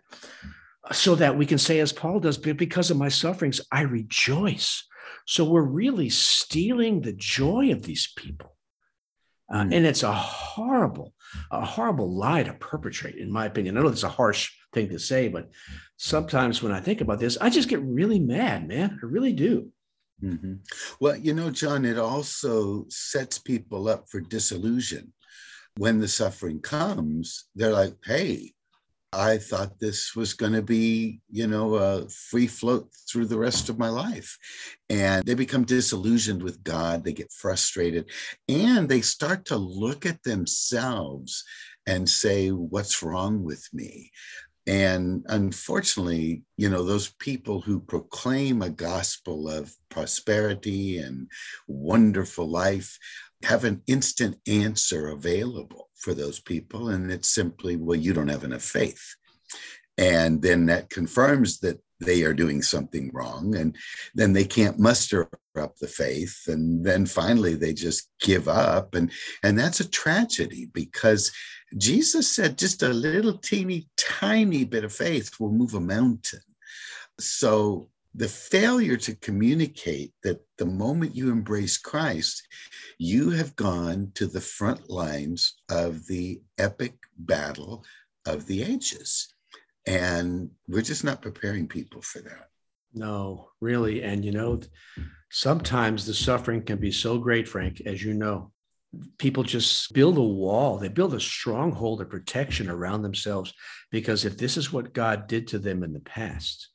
so 0.92 1.16
that 1.16 1.38
we 1.38 1.46
can 1.46 1.58
say, 1.58 1.80
as 1.80 1.92
Paul 1.92 2.20
does, 2.20 2.38
because 2.38 2.92
of 2.92 2.98
my 2.98 3.10
sufferings, 3.10 3.62
I 3.72 3.82
rejoice. 3.82 4.84
So 5.26 5.44
we're 5.44 5.62
really 5.62 6.10
stealing 6.10 7.02
the 7.02 7.14
joy 7.14 7.72
of 7.72 7.84
these 7.84 8.12
people. 8.16 8.57
Uh, 9.50 9.62
mm. 9.62 9.74
And 9.74 9.86
it's 9.86 10.04
a 10.04 10.14
horrible, 10.14 11.14
a 11.52 11.66
horrible 11.66 12.14
lie 12.14 12.44
to 12.44 12.54
perpetrate, 12.54 13.16
in 13.16 13.32
my 13.32 13.46
opinion. 13.46 13.78
I 13.78 13.82
know 13.82 13.88
it's 13.88 14.04
a 14.04 14.10
harsh 14.10 14.52
thing 14.74 14.90
to 14.90 15.00
say, 15.00 15.28
but 15.28 15.50
sometimes 15.98 16.62
when 16.62 16.72
I 16.72 16.80
think 16.80 17.02
about 17.02 17.20
this, 17.20 17.38
I 17.40 17.50
just 17.50 17.70
get 17.70 17.82
really 17.82 18.20
mad, 18.20 18.68
man. 18.68 19.00
I 19.02 19.06
really 19.06 19.34
do. 19.34 19.72
Mm-hmm. 20.24 20.56
Well, 21.00 21.16
you 21.16 21.34
know, 21.34 21.52
John, 21.52 21.86
it 21.86 21.98
also 21.98 22.86
sets 22.90 23.38
people 23.38 23.88
up 23.88 24.06
for 24.10 24.20
disillusion. 24.20 25.14
When 25.78 26.00
the 26.00 26.08
suffering 26.08 26.60
comes, 26.60 27.46
they're 27.56 27.72
like, 27.72 27.94
hey, 28.04 28.54
I 29.18 29.40
thought 29.40 29.80
this 29.80 30.16
was 30.16 30.34
going 30.36 30.54
to 30.54 30.62
be, 30.62 31.22
you 31.32 31.48
know, 31.48 31.74
a 31.76 32.08
free 32.08 32.46
float 32.46 32.94
through 33.10 33.26
the 33.26 33.40
rest 33.40 33.68
of 33.68 33.80
my 33.80 33.90
life. 33.90 34.38
And 34.90 35.26
they 35.26 35.34
become 35.34 35.66
disillusioned 35.66 36.44
with 36.44 36.64
God. 36.64 37.04
They 37.04 37.14
get 37.14 37.32
frustrated 37.32 38.12
and 38.48 38.88
they 38.88 39.02
start 39.02 39.46
to 39.46 39.58
look 39.58 40.06
at 40.06 40.22
themselves 40.22 41.44
and 41.88 42.08
say, 42.08 42.50
What's 42.50 43.02
wrong 43.02 43.44
with 43.44 43.68
me? 43.74 44.12
And 44.68 45.26
unfortunately, 45.30 46.44
you 46.58 46.70
know, 46.70 46.84
those 46.84 47.14
people 47.20 47.62
who 47.62 47.80
proclaim 47.80 48.62
a 48.62 48.70
gospel 48.70 49.50
of 49.50 49.74
prosperity 49.90 51.00
and 51.00 51.28
wonderful 51.68 52.50
life 52.50 53.00
have 53.44 53.64
an 53.64 53.82
instant 53.88 54.38
answer 54.48 55.10
available 55.10 55.90
for 55.96 56.14
those 56.14 56.40
people. 56.40 56.90
And 56.90 57.12
it's 57.12 57.30
simply, 57.30 57.76
well, 57.76 57.98
you 57.98 58.14
don't 58.14 58.28
have 58.30 58.44
enough 58.44 58.64
faith. 58.64 59.16
And 59.98 60.42
then 60.42 60.68
that 60.68 60.90
confirms 60.90 61.60
that 61.60 61.80
they 62.00 62.24
are 62.24 62.34
doing 62.34 62.62
something 62.62 63.10
wrong. 63.14 63.56
And 63.56 63.76
then 64.14 64.34
they 64.34 64.44
can't 64.44 64.78
muster 64.78 65.30
up 65.58 65.76
the 65.78 65.88
faith. 65.88 66.44
And 66.48 66.86
then 66.86 67.06
finally 67.06 67.56
they 67.56 67.74
just 67.74 68.10
give 68.22 68.48
up. 68.48 68.94
And, 68.94 69.12
and 69.44 69.58
that's 69.58 69.80
a 69.80 69.90
tragedy 69.90 70.70
because 70.74 71.32
Jesus 71.78 72.28
said 72.34 72.58
just 72.58 72.84
a 72.84 72.90
little 72.90 73.38
teeny 73.38 73.88
tiny 73.98 74.64
bit 74.64 74.84
of 74.84 74.94
faith 74.94 75.32
will 75.40 75.52
move 75.52 75.74
a 75.74 75.80
mountain. 75.80 76.42
So 77.20 77.90
the 78.18 78.28
failure 78.28 78.98
to 78.98 79.16
communicate 79.16 80.12
that 80.24 80.42
the 80.58 80.66
moment 80.66 81.16
you 81.16 81.32
embrace 81.32 81.78
Christ, 81.78 82.48
you 82.98 83.30
have 83.30 83.56
gone 83.56 84.12
to 84.16 84.26
the 84.26 84.42
front 84.42 84.90
lines 84.90 85.54
of 85.70 86.08
the 86.08 86.42
epic 86.58 86.96
battle 87.20 87.86
of 88.26 88.48
the 88.48 88.64
ages. 88.64 89.32
And 89.86 90.50
we're 90.68 90.82
just 90.82 91.04
not 91.04 91.22
preparing 91.22 91.68
people 91.68 92.02
for 92.02 92.20
that. 92.24 92.50
No, 92.92 93.50
really. 93.62 94.02
And 94.02 94.26
you 94.26 94.32
know, 94.32 94.62
sometimes 95.30 96.06
the 96.06 96.16
suffering 96.16 96.64
can 96.64 96.80
be 96.80 96.92
so 96.92 97.20
great, 97.20 97.48
Frank, 97.48 97.82
as 97.86 98.04
you 98.04 98.16
know. 98.16 98.52
People 99.20 99.44
just 99.44 99.94
build 99.94 100.18
a 100.18 100.22
wall, 100.22 100.78
they 100.78 100.88
build 100.88 101.14
a 101.14 101.20
stronghold 101.20 102.02
of 102.02 102.10
protection 102.10 102.68
around 102.68 103.04
themselves 103.04 103.54
because 103.92 104.26
if 104.26 104.38
this 104.38 104.58
is 104.58 104.74
what 104.74 104.94
God 104.94 105.28
did 105.28 105.48
to 105.50 105.60
them 105.60 105.84
in 105.84 105.94
the 105.94 106.00
past, 106.00 106.70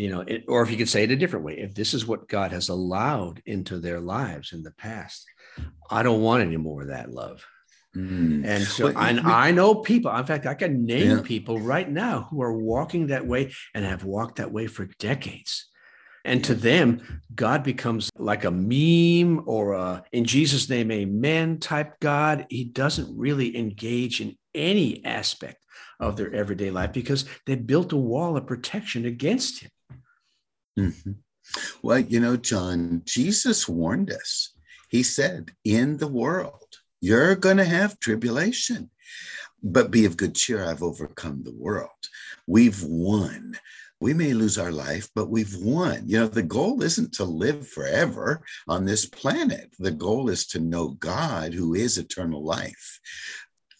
you 0.00 0.08
know 0.08 0.20
it, 0.20 0.44
or 0.48 0.62
if 0.62 0.70
you 0.70 0.76
could 0.78 0.88
say 0.88 1.04
it 1.04 1.10
a 1.10 1.16
different 1.16 1.44
way 1.44 1.58
if 1.58 1.74
this 1.74 1.92
is 1.92 2.06
what 2.06 2.28
god 2.28 2.52
has 2.52 2.68
allowed 2.70 3.42
into 3.44 3.78
their 3.78 4.00
lives 4.00 4.52
in 4.52 4.62
the 4.62 4.70
past 4.72 5.26
i 5.90 6.02
don't 6.02 6.22
want 6.22 6.42
any 6.42 6.56
more 6.56 6.82
of 6.82 6.88
that 6.88 7.10
love. 7.10 7.44
Mm. 7.94 8.46
and 8.46 8.62
so 8.62 8.86
well, 8.86 8.96
I, 8.96 9.48
I 9.48 9.50
know 9.50 9.74
people 9.74 10.14
in 10.14 10.24
fact 10.24 10.46
i 10.46 10.54
can 10.54 10.86
name 10.86 11.18
yeah. 11.18 11.22
people 11.22 11.58
right 11.58 11.90
now 11.90 12.28
who 12.30 12.40
are 12.40 12.56
walking 12.56 13.08
that 13.08 13.26
way 13.26 13.52
and 13.74 13.84
have 13.84 14.04
walked 14.04 14.36
that 14.36 14.52
way 14.52 14.66
for 14.66 14.86
decades. 14.98 15.66
And 16.24 16.44
to 16.44 16.54
them 16.54 17.22
god 17.34 17.64
becomes 17.64 18.10
like 18.16 18.44
a 18.44 18.50
meme 18.50 19.42
or 19.46 19.72
a 19.72 20.04
in 20.12 20.24
jesus 20.24 20.68
name 20.68 20.92
amen 20.92 21.58
type 21.58 21.98
god. 21.98 22.46
He 22.48 22.62
doesn't 22.62 23.18
really 23.18 23.56
engage 23.56 24.20
in 24.20 24.36
any 24.54 25.04
aspect 25.04 25.64
of 25.98 26.16
their 26.16 26.32
everyday 26.32 26.70
life 26.70 26.92
because 26.92 27.24
they 27.46 27.56
built 27.56 27.92
a 27.92 27.96
wall 27.96 28.36
of 28.36 28.46
protection 28.46 29.04
against 29.04 29.62
him 29.62 29.70
Mm-hmm. 30.80 31.12
Well, 31.82 31.98
you 31.98 32.20
know, 32.20 32.36
John, 32.36 33.02
Jesus 33.04 33.68
warned 33.68 34.10
us. 34.10 34.54
He 34.88 35.02
said, 35.02 35.52
In 35.64 35.96
the 35.96 36.08
world, 36.08 36.76
you're 37.00 37.34
going 37.34 37.56
to 37.56 37.64
have 37.64 37.98
tribulation, 38.00 38.90
but 39.62 39.90
be 39.90 40.04
of 40.04 40.16
good 40.16 40.34
cheer. 40.34 40.64
I've 40.64 40.82
overcome 40.82 41.42
the 41.42 41.54
world. 41.54 41.90
We've 42.46 42.82
won. 42.82 43.56
We 44.00 44.14
may 44.14 44.32
lose 44.32 44.56
our 44.56 44.72
life, 44.72 45.10
but 45.14 45.28
we've 45.28 45.54
won. 45.56 46.04
You 46.06 46.20
know, 46.20 46.28
the 46.28 46.42
goal 46.42 46.82
isn't 46.82 47.12
to 47.14 47.24
live 47.24 47.68
forever 47.68 48.42
on 48.66 48.86
this 48.86 49.04
planet. 49.04 49.74
The 49.78 49.90
goal 49.90 50.30
is 50.30 50.46
to 50.48 50.60
know 50.60 50.90
God, 51.00 51.52
who 51.52 51.74
is 51.74 51.98
eternal 51.98 52.42
life. 52.42 53.00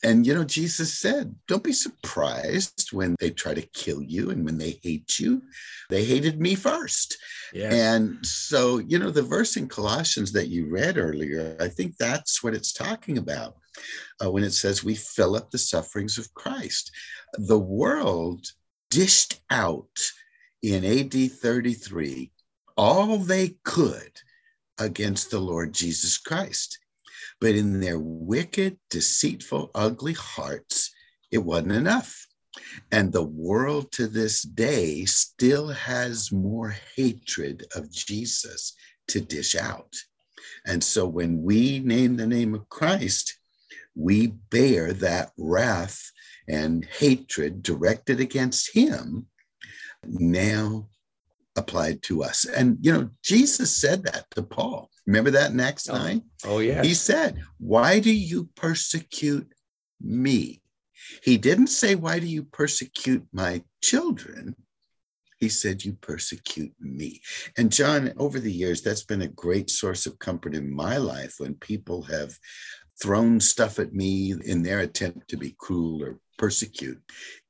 And, 0.03 0.27
you 0.27 0.35
know, 0.35 0.45
Jesus 0.45 0.99
said, 0.99 1.35
don't 1.47 1.63
be 1.63 1.75
surprised 1.75 2.89
when 2.93 3.17
they 3.21 3.31
try 3.31 3.53
to 3.53 3.61
kill 3.61 4.03
you 4.03 4.31
and 4.31 4.45
when 4.45 4.57
they 4.57 4.81
hate 4.83 5.19
you. 5.19 5.43
They 5.91 6.05
hated 6.05 6.41
me 6.41 6.55
first. 6.55 7.19
Yes. 7.53 7.73
And 7.73 8.25
so, 8.25 8.79
you 8.79 8.99
know, 8.99 9.11
the 9.11 9.23
verse 9.23 9.57
in 9.57 9.69
Colossians 9.69 10.33
that 10.33 10.49
you 10.49 10.71
read 10.71 10.97
earlier, 10.97 11.57
I 11.61 11.69
think 11.69 11.97
that's 11.97 12.43
what 12.43 12.55
it's 12.55 12.73
talking 12.73 13.19
about 13.19 13.57
uh, 14.25 14.31
when 14.31 14.43
it 14.43 14.53
says 14.53 14.83
we 14.83 14.95
fill 14.95 15.37
up 15.37 15.51
the 15.51 15.59
sufferings 15.59 16.17
of 16.17 16.33
Christ. 16.33 16.91
The 17.35 17.59
world 17.59 18.47
dished 18.91 19.41
out 19.51 19.99
in 20.63 20.85
AD 20.85 21.13
33 21.13 22.33
all 22.77 23.19
they 23.19 23.57
could 23.65 24.13
against 24.79 25.31
the 25.31 25.39
Lord 25.39 25.75
Jesus 25.75 26.17
Christ. 26.17 26.79
But 27.41 27.55
in 27.55 27.81
their 27.81 27.99
wicked, 27.99 28.79
deceitful, 28.91 29.71
ugly 29.75 30.13
hearts, 30.13 30.91
it 31.31 31.39
wasn't 31.39 31.73
enough. 31.73 32.27
And 32.93 33.13
the 33.13 33.25
world 33.25 33.93
to 33.93 34.07
this 34.07 34.43
day 34.43 35.05
still 35.05 35.69
has 35.69 36.33
more 36.33 36.77
hatred 36.97 37.67
of 37.75 37.91
Jesus 37.91 38.75
to 39.09 39.21
dish 39.21 39.55
out. 39.55 39.95
And 40.67 40.83
so 40.83 41.07
when 41.07 41.43
we 41.43 41.79
name 41.81 42.17
the 42.17 42.27
name 42.27 42.55
of 42.55 42.69
Christ, 42.69 43.39
we 43.95 44.29
bear 44.51 44.93
that 44.95 45.33
wrath 45.39 46.11
and 46.49 46.85
hatred 46.85 47.63
directed 47.63 48.21
against 48.21 48.75
him 48.75 49.27
now 50.05 50.89
applied 51.57 52.03
to 52.05 52.23
us. 52.23 52.45
And, 52.45 52.79
you 52.81 52.93
know, 52.93 53.11
Jesus 53.23 53.77
said 53.77 54.05
that 54.05 54.27
to 54.33 54.43
Paul. 54.43 54.91
Remember 55.07 55.31
that 55.33 55.51
in 55.51 55.61
Acts 55.61 55.89
oh. 55.89 56.23
Oh, 56.45 56.59
yeah. 56.59 56.83
He 56.83 56.95
said, 56.95 57.43
Why 57.59 58.01
do 58.01 58.13
you 58.13 58.49
persecute 58.55 59.53
me? 60.01 60.63
He 61.23 61.37
didn't 61.37 61.69
say, 61.69 61.95
Why 61.95 62.19
do 62.19 62.27
you 62.27 62.45
persecute 62.45 63.27
my 63.33 63.63
children? 63.83 64.55
He 65.39 65.49
said, 65.49 65.85
You 65.85 65.95
persecute 65.95 66.73
me. 66.79 67.23
And 67.57 67.73
John, 67.73 68.13
over 68.19 68.39
the 68.39 68.53
years, 68.53 68.83
that's 68.83 69.05
been 69.05 69.23
a 69.23 69.29
great 69.29 69.71
source 69.71 70.07
of 70.07 70.19
comfort 70.19 70.55
in 70.55 70.73
my 70.73 70.99
life 70.99 71.35
when 71.39 71.55
people 71.55 72.03
have 72.03 72.37
thrown 73.03 73.41
stuff 73.41 73.79
at 73.79 73.95
me 73.95 74.35
in 74.45 74.63
their 74.63 74.81
attempt 74.81 75.29
to 75.29 75.37
be 75.37 75.57
cruel 75.59 76.05
or 76.05 76.19
persecute 76.41 76.99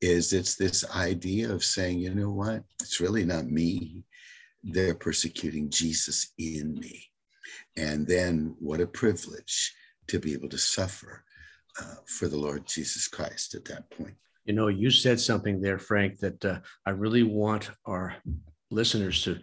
is 0.01 0.33
it's 0.33 0.57
this 0.57 0.85
idea 0.97 1.49
of 1.49 1.65
saying 1.65 2.01
you 2.01 2.13
know 2.13 2.31
what? 2.31 2.65
It's 2.83 2.99
really 2.99 3.25
not 3.25 3.47
me. 3.47 4.03
They're 4.65 4.97
persecuting 4.97 5.71
jesus 5.71 6.33
in 6.39 6.75
me. 6.75 7.05
And 7.77 8.05
then 8.05 8.57
what 8.59 8.81
a 8.81 8.87
privilege 8.89 9.73
to 10.09 10.19
be 10.19 10.33
able 10.33 10.49
to 10.49 10.59
suffer 10.59 11.25
uh, 11.81 12.01
for 12.07 12.27
the 12.27 12.37
lord 12.37 12.67
jesus 12.67 13.07
christ 13.07 13.55
at 13.55 13.65
that 13.67 13.89
point. 13.91 14.15
You 14.45 14.55
know 14.55 14.67
you 14.67 14.91
said 14.91 15.21
something 15.21 15.61
there 15.61 15.79
frank 15.79 16.19
that 16.19 16.45
uh, 16.45 16.59
i 16.85 16.91
really 16.91 17.23
want 17.23 17.71
our 17.87 18.17
listeners 18.73 19.23
to 19.23 19.39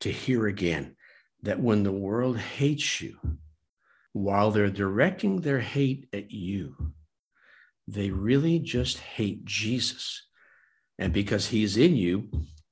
to 0.00 0.10
hear 0.10 0.46
again 0.46 0.96
that 1.42 1.60
when 1.60 1.82
the 1.82 1.92
world 1.92 2.38
hates 2.38 3.02
you 3.02 3.18
while 4.16 4.50
they're 4.50 4.70
directing 4.70 5.42
their 5.42 5.60
hate 5.60 6.08
at 6.14 6.30
you, 6.30 6.74
they 7.88 8.10
really 8.10 8.58
just 8.58 8.98
hate 8.98 9.44
Jesus. 9.44 10.26
And 10.98 11.12
because 11.12 11.48
he's 11.48 11.76
in 11.76 11.96
you, 11.96 12.30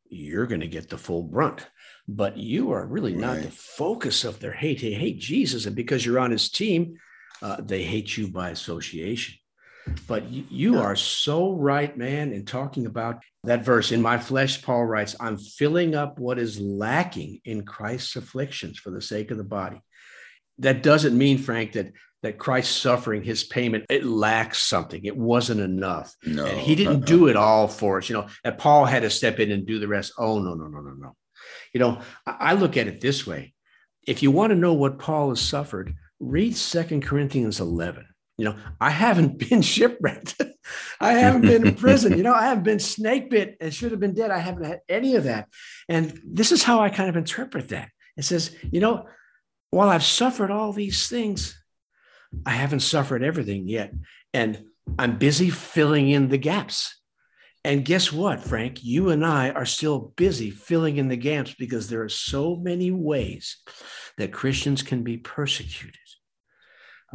you're 0.09 0.46
going 0.46 0.61
to 0.61 0.68
get 0.68 0.88
the 0.88 0.98
full 0.98 1.22
brunt. 1.22 1.66
But 2.07 2.37
you 2.37 2.72
are 2.72 2.87
really 2.87 3.12
right. 3.12 3.20
not 3.20 3.42
the 3.42 3.50
focus 3.50 4.24
of 4.24 4.40
their 4.40 4.53
hate. 4.53 4.81
They 4.81 4.92
hate 4.92 5.18
Jesus. 5.18 5.66
And 5.66 5.74
because 5.74 6.05
you're 6.05 6.18
on 6.18 6.31
his 6.31 6.50
team, 6.50 6.98
uh, 7.42 7.61
they 7.61 7.83
hate 7.83 8.16
you 8.16 8.29
by 8.29 8.50
association. 8.50 9.37
But 10.07 10.31
you, 10.31 10.44
you 10.48 10.79
are 10.81 10.96
so 10.96 11.53
right, 11.53 11.96
man, 11.96 12.33
in 12.33 12.46
talking 12.46 12.87
about 12.87 13.22
that 13.44 13.64
verse. 13.64 13.92
In 13.92 14.00
my 14.00 14.18
flesh, 14.18 14.62
Paul 14.62 14.85
writes, 14.85 15.14
I'm 15.20 15.37
filling 15.37 15.94
up 15.94 16.18
what 16.18 16.38
is 16.38 16.59
lacking 16.59 17.40
in 17.44 17.64
Christ's 17.64 18.16
afflictions 18.16 18.79
for 18.79 18.90
the 18.90 19.03
sake 19.03 19.31
of 19.31 19.37
the 19.37 19.44
body 19.44 19.83
that 20.59 20.83
doesn't 20.83 21.16
mean, 21.16 21.38
Frank, 21.38 21.72
that 21.72 21.92
that 22.25 22.39
Christ's 22.39 22.75
suffering, 22.75 23.23
his 23.23 23.45
payment, 23.45 23.85
it 23.91 24.03
lacks 24.03 24.63
something. 24.63 25.05
It 25.05 25.15
wasn't 25.15 25.61
enough. 25.61 26.17
No, 26.25 26.47
and 26.47 26.59
he 26.59 26.75
didn't 26.75 27.03
uh-uh. 27.03 27.07
do 27.07 27.29
it 27.29 27.37
all 27.37 27.69
for 27.69 27.99
us. 27.99 28.09
You 28.09 28.17
know, 28.17 28.29
and 28.43 28.57
Paul 28.57 28.87
had 28.87 29.03
to 29.03 29.11
step 29.11 29.41
in 29.41 29.53
and 29.53 29.67
do 29.67 29.79
the 29.79 29.89
rest. 29.89 30.15
Oh, 30.17 30.39
no, 30.39 30.55
no, 30.55 30.67
no, 30.67 30.81
no, 30.81 30.95
no. 30.95 31.17
You 31.75 31.81
know, 31.81 32.01
I 32.27 32.55
look 32.55 32.79
at 32.79 32.87
it 32.87 33.03
this 33.03 33.27
way. 33.27 33.53
If 34.07 34.23
you 34.23 34.31
want 34.31 34.51
to 34.51 34.57
know 34.57 34.73
what 34.73 34.99
Paul 34.99 35.29
has 35.29 35.41
suffered, 35.41 35.95
read 36.19 36.57
Second 36.57 37.05
Corinthians 37.05 37.61
11. 37.61 38.07
You 38.39 38.47
know, 38.47 38.57
I 38.81 38.89
haven't 38.89 39.39
been 39.51 39.61
shipwrecked. 39.61 40.41
I 41.03 41.13
haven't 41.13 41.43
been 41.43 41.67
in 41.67 41.75
prison. 41.77 42.17
You 42.17 42.23
know, 42.23 42.33
I 42.33 42.47
haven't 42.47 42.65
been 42.65 42.81
snake 42.81 43.29
bit 43.29 43.59
and 43.61 43.73
should 43.73 43.91
have 43.91 44.01
been 44.01 44.15
dead. 44.15 44.31
I 44.31 44.39
haven't 44.39 44.65
had 44.65 44.81
any 44.89 45.17
of 45.17 45.25
that. 45.25 45.49
And 45.91 46.19
this 46.25 46.53
is 46.53 46.63
how 46.63 46.81
I 46.81 46.89
kind 46.89 47.11
of 47.11 47.17
interpret 47.19 47.69
that. 47.69 47.91
It 48.17 48.25
says, 48.25 48.57
you 48.73 48.81
know, 48.81 49.09
while 49.69 49.91
I've 49.91 50.05
suffered 50.05 50.51
all 50.51 50.73
these 50.73 51.07
things, 51.07 51.61
I 52.47 52.51
haven't 52.51 52.81
suffered 52.81 53.23
everything 53.23 53.68
yet. 53.68 53.92
And 54.33 54.64
I'm 54.99 55.18
busy 55.18 55.51
filling 55.51 56.11
in 56.11 56.29
the 56.29 56.38
gaps. 56.38 57.01
And 57.64 57.85
guess 57.85 58.12
what, 58.12 58.40
Frank? 58.42 58.85
You 58.85 59.09
and 59.09 59.25
I 59.25 59.51
are 59.51 59.64
still 59.64 60.12
busy 60.16 60.51
filling 60.51 60.99
in 60.99 61.09
the 61.09 61.16
gaps 61.16 61.55
because 61.59 61.88
there 61.88 62.03
are 62.03 62.11
so 62.11 62.57
many 62.57 62.90
ways 62.90 63.57
that 64.18 64.33
Christians 64.33 64.83
can 64.83 65.03
be 65.03 65.16
persecuted. 65.16 65.97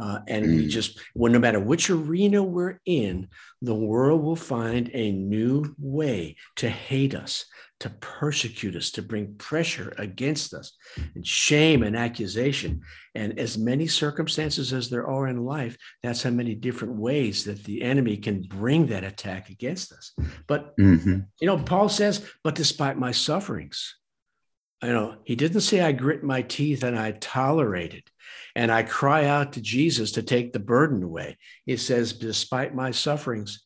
Uh, 0.00 0.20
and 0.26 0.46
mm. 0.46 0.56
we 0.56 0.66
just, 0.66 0.98
well, 1.14 1.30
no 1.30 1.38
matter 1.38 1.60
which 1.60 1.90
arena 1.90 2.42
we're 2.42 2.80
in, 2.86 3.28
the 3.60 3.74
world 3.74 4.22
will 4.22 4.34
find 4.34 4.90
a 4.94 5.12
new 5.12 5.74
way 5.78 6.36
to 6.56 6.70
hate 6.70 7.14
us, 7.14 7.44
to 7.80 7.90
persecute 8.00 8.76
us, 8.76 8.90
to 8.92 9.02
bring 9.02 9.34
pressure 9.34 9.92
against 9.96 10.52
us, 10.52 10.72
and 11.14 11.26
shame 11.26 11.82
and 11.82 11.96
accusation. 11.96 12.82
And 13.14 13.38
as 13.38 13.58
many 13.58 13.86
circumstances 13.86 14.72
as 14.72 14.90
there 14.90 15.06
are 15.06 15.26
in 15.28 15.44
life, 15.44 15.76
that's 16.02 16.22
how 16.22 16.30
many 16.30 16.54
different 16.54 16.96
ways 16.96 17.44
that 17.44 17.64
the 17.64 17.82
enemy 17.82 18.18
can 18.18 18.42
bring 18.42 18.86
that 18.88 19.02
attack 19.02 19.48
against 19.48 19.92
us. 19.92 20.12
But, 20.46 20.76
mm-hmm. 20.76 21.20
you 21.40 21.46
know, 21.46 21.58
Paul 21.58 21.88
says, 21.88 22.24
but 22.44 22.54
despite 22.54 22.98
my 22.98 23.12
sufferings, 23.12 23.96
you 24.82 24.92
know, 24.92 25.16
he 25.24 25.34
didn't 25.34 25.60
say 25.62 25.80
I 25.80 25.92
grit 25.92 26.22
my 26.22 26.42
teeth 26.42 26.84
and 26.84 26.98
I 26.98 27.12
tolerated 27.12 28.04
and 28.54 28.70
I 28.70 28.82
cry 28.82 29.26
out 29.26 29.54
to 29.54 29.60
Jesus 29.60 30.12
to 30.12 30.22
take 30.22 30.52
the 30.52 30.58
burden 30.58 31.02
away. 31.02 31.38
He 31.66 31.76
says, 31.76 32.12
despite 32.12 32.74
my 32.74 32.90
sufferings, 32.90 33.64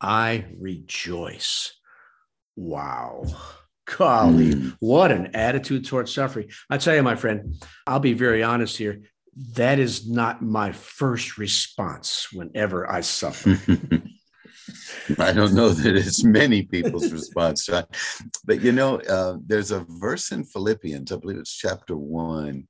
I 0.00 0.46
rejoice. 0.58 1.77
Wow. 2.58 3.24
Golly, 3.86 4.52
mm. 4.52 4.76
what 4.80 5.12
an 5.12 5.34
attitude 5.34 5.86
towards 5.86 6.12
suffering. 6.12 6.50
I 6.68 6.76
tell 6.76 6.94
you, 6.94 7.04
my 7.04 7.14
friend, 7.14 7.54
I'll 7.86 8.00
be 8.00 8.14
very 8.14 8.42
honest 8.42 8.76
here. 8.76 9.02
That 9.54 9.78
is 9.78 10.10
not 10.10 10.42
my 10.42 10.72
first 10.72 11.38
response 11.38 12.26
whenever 12.32 12.90
I 12.90 13.02
suffer. 13.02 13.56
I 15.20 15.32
don't 15.32 15.54
know 15.54 15.68
that 15.68 15.96
it's 15.96 16.24
many 16.24 16.64
people's 16.64 17.12
response, 17.18 17.66
John. 17.66 17.84
But 18.44 18.60
you 18.60 18.72
know, 18.72 19.00
uh, 19.02 19.36
there's 19.46 19.70
a 19.70 19.86
verse 19.88 20.32
in 20.32 20.42
Philippians, 20.42 21.12
I 21.12 21.16
believe 21.16 21.38
it's 21.38 21.56
chapter 21.56 21.96
one, 21.96 22.66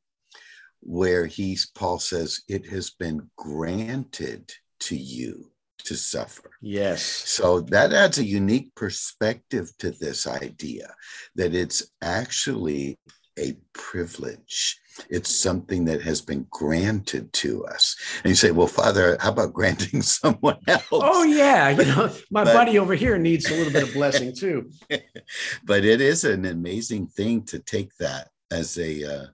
where 0.81 1.25
he's 1.25 1.71
Paul 1.75 1.99
says, 1.99 2.43
It 2.47 2.67
has 2.67 2.91
been 2.91 3.31
granted 3.39 4.53
to 4.81 4.97
you 4.97 5.51
to 5.85 5.97
suffer. 5.97 6.51
Yes. 6.61 7.03
So 7.03 7.61
that 7.61 7.93
adds 7.93 8.19
a 8.19 8.25
unique 8.25 8.75
perspective 8.75 9.71
to 9.79 9.91
this 9.93 10.27
idea 10.27 10.95
that 11.37 11.55
it's 11.55 11.91
actually 12.03 12.99
a 13.39 13.57
privilege. 13.73 14.81
It's 15.09 15.35
something 15.35 15.85
that 15.85 16.03
has 16.03 16.21
been 16.21 16.47
granted 16.51 17.33
to 17.35 17.65
us. 17.67 17.97
And 18.25 18.31
you 18.31 18.35
say, 18.35 18.51
well, 18.51 18.67
Father, 18.67 19.17
how 19.21 19.31
about 19.31 19.53
granting 19.53 20.03
someone 20.23 20.59
else? 20.67 20.85
Oh, 20.91 21.23
yeah. 21.23 21.71
You 21.71 21.85
know, 21.85 22.11
my 22.31 22.45
but, 22.45 22.53
buddy 22.53 22.79
over 22.79 22.95
here 22.95 23.17
needs 23.17 23.49
a 23.49 23.55
little 23.55 23.73
bit 23.73 23.85
of 23.85 23.93
blessing 23.93 24.35
too. 24.37 24.71
but 25.65 25.85
it 25.85 26.01
is 26.01 26.25
an 26.25 26.45
amazing 26.47 27.07
thing 27.07 27.45
to 27.45 27.61
take 27.61 27.95
that 27.99 28.29
as 28.51 28.77
a, 28.79 29.05
uh, 29.05 29.27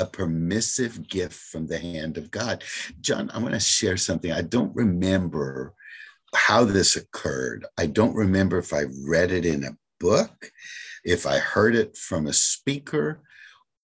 a 0.00 0.06
permissive 0.06 1.08
gift 1.08 1.34
from 1.34 1.66
the 1.66 1.78
hand 1.78 2.16
of 2.16 2.30
God. 2.30 2.64
John, 3.00 3.30
I 3.30 3.38
want 3.38 3.54
to 3.54 3.60
share 3.60 3.96
something. 3.96 4.32
I 4.32 4.42
don't 4.42 4.74
remember 4.74 5.74
how 6.34 6.64
this 6.64 6.96
occurred. 6.96 7.66
I 7.78 7.86
don't 7.86 8.14
remember 8.14 8.58
if 8.58 8.72
I 8.72 8.84
read 9.06 9.30
it 9.30 9.44
in 9.44 9.64
a 9.64 9.76
book, 9.98 10.50
if 11.04 11.26
I 11.26 11.38
heard 11.38 11.74
it 11.74 11.96
from 11.96 12.26
a 12.26 12.32
speaker, 12.32 13.22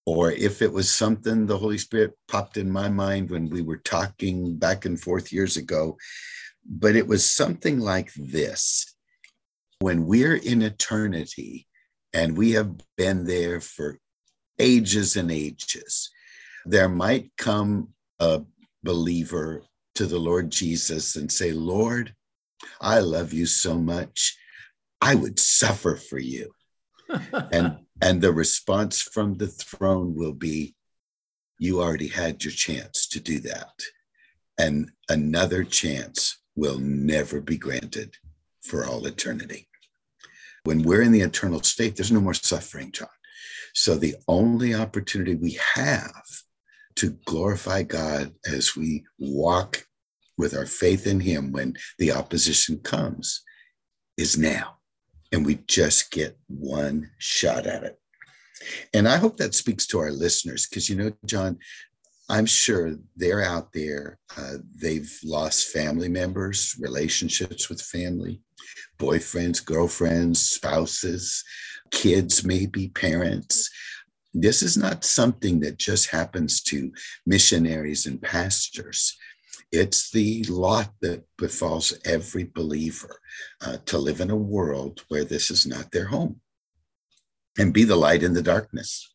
or 0.07 0.31
if 0.31 0.63
it 0.63 0.73
was 0.73 0.91
something 0.91 1.47
the 1.47 1.59
Holy 1.59 1.79
Spirit 1.79 2.15
popped 2.29 2.57
in 2.57 2.71
my 2.71 2.89
mind 2.89 3.29
when 3.29 3.51
we 3.51 3.61
were 3.61 3.79
talking 3.79 4.57
back 4.57 4.85
and 4.85 5.01
forth 5.01 5.33
years 5.33 5.57
ago. 5.57 5.97
But 6.65 6.97
it 6.97 7.07
was 7.07 7.29
something 7.29 7.81
like 7.81 8.13
this 8.15 8.95
when 9.81 10.07
we're 10.07 10.37
in 10.37 10.63
eternity 10.63 11.67
and 12.15 12.39
we 12.39 12.53
have 12.53 12.73
been 12.97 13.27
there 13.27 13.61
for 13.61 13.99
ages 14.59 15.17
and 15.17 15.31
ages, 15.31 16.11
there 16.65 16.89
might 16.89 17.31
come 17.37 17.89
a 18.19 18.43
believer 18.83 19.63
to 19.95 20.07
the 20.07 20.19
Lord 20.19 20.51
Jesus 20.51 21.17
and 21.17 21.31
say, 21.31 21.53
Lord, 21.53 22.15
I 22.81 23.01
love 23.01 23.33
you 23.33 23.47
so 23.47 23.79
much. 23.79 24.37
I 25.01 25.15
would 25.15 25.39
suffer 25.39 25.97
for 25.97 26.19
you. 26.19 26.53
and 27.53 27.79
and 28.03 28.21
the 28.21 28.33
response 28.33 29.01
from 29.01 29.37
the 29.37 29.47
throne 29.47 30.15
will 30.15 30.33
be, 30.33 30.75
You 31.59 31.81
already 31.81 32.09
had 32.09 32.45
your 32.45 32.53
chance 32.53 33.07
to 33.09 33.21
do 33.21 33.41
that. 33.41 33.73
And 34.59 34.91
another 35.09 35.65
chance 35.65 36.39
will 36.57 36.79
never 36.79 37.41
be 37.41 37.57
granted 37.57 38.15
for 38.63 38.85
all 38.85 39.07
eternity. 39.07 39.69
When 40.65 40.83
we're 40.83 41.03
in 41.03 41.13
the 41.13 41.21
eternal 41.21 41.63
state, 41.63 41.97
there's 41.97 42.13
no 42.13 42.21
more 42.21 42.35
suffering, 42.35 42.91
John. 42.91 43.09
So 43.77 43.95
the 43.95 44.17
only 44.27 44.75
opportunity 44.75 45.35
we 45.35 45.61
have 45.75 46.25
to 46.97 47.11
glorify 47.27 47.83
God 47.83 48.33
as 48.51 48.75
we 48.75 49.05
walk 49.19 49.87
with 50.39 50.57
our 50.57 50.65
faith 50.65 51.07
in 51.07 51.21
Him 51.21 51.53
when 51.53 51.77
the 51.99 52.13
opposition 52.13 52.79
comes 52.79 53.43
is 54.17 54.39
now. 54.39 54.79
And 55.31 55.45
we 55.45 55.57
just 55.69 56.11
get 56.11 56.39
one 56.47 57.11
shot 57.19 57.67
at 57.67 57.85
it. 57.85 57.99
And 58.95 59.07
I 59.07 59.19
hope 59.19 59.37
that 59.37 59.55
speaks 59.55 59.87
to 59.89 59.99
our 59.99 60.11
listeners 60.11 60.67
because, 60.67 60.89
you 60.89 60.97
know, 60.97 61.13
John, 61.27 61.59
I'm 62.29 62.47
sure 62.47 62.97
they're 63.15 63.43
out 63.43 63.73
there. 63.73 64.19
Uh, 64.37 64.55
they've 64.75 65.13
lost 65.25 65.69
family 65.69 66.09
members, 66.09 66.75
relationships 66.81 67.69
with 67.69 67.81
family, 67.81 68.41
boyfriends, 68.99 69.65
girlfriends, 69.65 70.41
spouses, 70.41 71.45
kids, 71.91 72.45
maybe 72.45 72.89
parents. 72.89 73.71
This 74.35 74.63
is 74.63 74.77
not 74.77 75.05
something 75.05 75.61
that 75.61 75.79
just 75.79 76.11
happens 76.11 76.63
to 76.65 76.93
missionaries 77.27 78.07
and 78.07 78.21
pastors. 78.21 79.17
It's 79.73 80.11
the 80.11 80.45
lot 80.45 80.93
that 81.01 81.25
befalls 81.39 81.95
every 82.05 82.45
believer 82.45 83.21
uh, 83.65 83.79
to 83.87 83.99
live 83.99 84.21
in 84.21 84.31
a 84.31 84.37
world 84.37 85.05
where 85.09 85.25
this 85.25 85.51
is 85.51 85.67
not 85.67 85.91
their 85.93 86.07
home 86.07 86.41
and 87.59 87.73
be 87.73 87.85
the 87.85 87.97
light 87.97 88.23
in 88.23 88.35
the 88.35 88.43
darkness. 88.43 89.13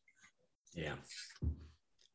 Yeah. 0.74 0.96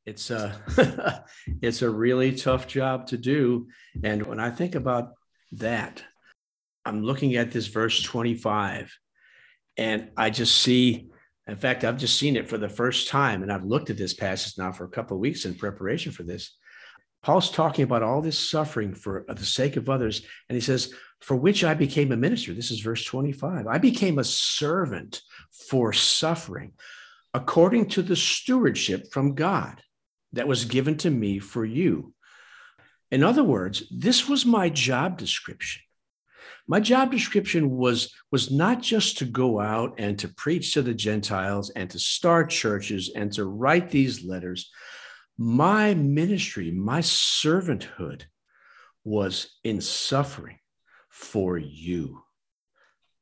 It's 0.06 0.30
a 0.30 1.24
it's 1.62 1.82
a 1.82 1.90
really 1.90 2.34
tough 2.34 2.66
job 2.68 3.08
to 3.08 3.18
do 3.18 3.66
and 4.02 4.24
when 4.24 4.38
I 4.38 4.50
think 4.50 4.74
about 4.74 5.10
that 5.52 6.02
I'm 6.84 7.02
looking 7.02 7.34
at 7.34 7.50
this 7.50 7.66
verse 7.66 8.00
25 8.02 8.96
and 9.76 10.10
I 10.16 10.30
just 10.30 10.62
see 10.62 11.10
in 11.48 11.56
fact 11.56 11.84
I've 11.84 11.98
just 11.98 12.18
seen 12.18 12.36
it 12.36 12.48
for 12.48 12.56
the 12.56 12.68
first 12.68 13.08
time 13.08 13.42
and 13.42 13.52
I've 13.52 13.64
looked 13.64 13.90
at 13.90 13.98
this 13.98 14.14
passage 14.14 14.56
now 14.56 14.70
for 14.70 14.84
a 14.84 14.90
couple 14.90 15.16
of 15.16 15.20
weeks 15.20 15.44
in 15.44 15.54
preparation 15.56 16.12
for 16.12 16.22
this 16.22 16.56
Paul's 17.22 17.50
talking 17.50 17.82
about 17.82 18.04
all 18.04 18.22
this 18.22 18.38
suffering 18.38 18.94
for 18.94 19.24
the 19.28 19.44
sake 19.44 19.76
of 19.76 19.88
others. 19.88 20.24
And 20.48 20.54
he 20.54 20.60
says, 20.60 20.94
For 21.20 21.34
which 21.34 21.64
I 21.64 21.74
became 21.74 22.12
a 22.12 22.16
minister. 22.16 22.54
This 22.54 22.70
is 22.70 22.78
verse 22.78 23.04
25. 23.04 23.66
I 23.66 23.78
became 23.78 24.20
a 24.20 24.24
servant 24.24 25.22
for 25.68 25.92
suffering 25.92 26.74
according 27.34 27.88
to 27.88 28.02
the 28.02 28.14
stewardship 28.14 29.12
from 29.12 29.34
God 29.34 29.82
that 30.32 30.48
was 30.48 30.64
given 30.64 30.96
to 30.98 31.10
me 31.10 31.38
for 31.38 31.64
you. 31.64 32.12
In 33.10 33.22
other 33.22 33.44
words, 33.44 33.84
this 33.90 34.28
was 34.28 34.44
my 34.44 34.68
job 34.68 35.18
description. 35.18 35.82
My 36.68 36.80
job 36.80 37.12
description 37.12 37.70
was, 37.70 38.12
was 38.32 38.50
not 38.50 38.82
just 38.82 39.18
to 39.18 39.24
go 39.24 39.60
out 39.60 39.94
and 39.98 40.18
to 40.18 40.28
preach 40.28 40.74
to 40.74 40.82
the 40.82 40.94
Gentiles 40.94 41.70
and 41.70 41.88
to 41.90 41.98
start 41.98 42.50
churches 42.50 43.12
and 43.14 43.32
to 43.34 43.44
write 43.44 43.90
these 43.90 44.24
letters, 44.24 44.70
my 45.38 45.94
ministry, 45.94 46.70
my 46.72 47.00
servanthood 47.00 48.22
was 49.04 49.56
in 49.62 49.80
suffering 49.80 50.58
for 51.08 51.56
you. 51.56 52.22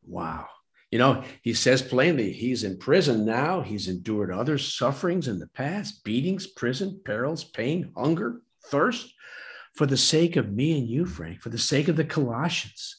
Wow. 0.06 0.46
You 0.94 0.98
know, 0.98 1.24
he 1.42 1.54
says 1.54 1.82
plainly, 1.82 2.32
he's 2.32 2.62
in 2.62 2.78
prison 2.78 3.24
now. 3.24 3.62
He's 3.62 3.88
endured 3.88 4.30
other 4.30 4.58
sufferings 4.58 5.26
in 5.26 5.40
the 5.40 5.48
past 5.48 6.04
beatings, 6.04 6.46
prison, 6.46 7.00
perils, 7.04 7.42
pain, 7.42 7.90
hunger, 7.96 8.42
thirst 8.66 9.12
for 9.74 9.86
the 9.86 9.96
sake 9.96 10.36
of 10.36 10.52
me 10.52 10.78
and 10.78 10.88
you, 10.88 11.04
Frank, 11.04 11.40
for 11.40 11.48
the 11.48 11.58
sake 11.58 11.88
of 11.88 11.96
the 11.96 12.04
Colossians. 12.04 12.98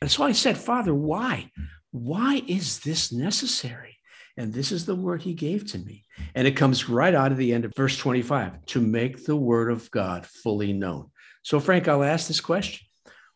And 0.00 0.10
so 0.10 0.24
I 0.24 0.32
said, 0.32 0.58
Father, 0.58 0.92
why? 0.92 1.52
Why 1.92 2.42
is 2.48 2.80
this 2.80 3.12
necessary? 3.12 3.98
And 4.36 4.52
this 4.52 4.72
is 4.72 4.84
the 4.84 4.96
word 4.96 5.22
he 5.22 5.32
gave 5.32 5.64
to 5.70 5.78
me. 5.78 6.06
And 6.34 6.44
it 6.48 6.56
comes 6.56 6.88
right 6.88 7.14
out 7.14 7.30
of 7.30 7.38
the 7.38 7.54
end 7.54 7.64
of 7.64 7.72
verse 7.76 7.96
25 7.96 8.66
to 8.66 8.80
make 8.80 9.24
the 9.24 9.36
word 9.36 9.70
of 9.70 9.88
God 9.92 10.26
fully 10.26 10.72
known. 10.72 11.12
So, 11.44 11.60
Frank, 11.60 11.86
I'll 11.86 12.02
ask 12.02 12.26
this 12.26 12.40
question 12.40 12.84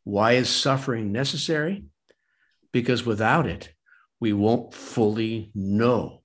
Why 0.02 0.32
is 0.32 0.48
suffering 0.48 1.12
necessary? 1.12 1.84
Because 2.72 3.06
without 3.06 3.46
it, 3.46 3.72
we 4.22 4.32
won't 4.32 4.72
fully 4.72 5.50
know 5.52 6.22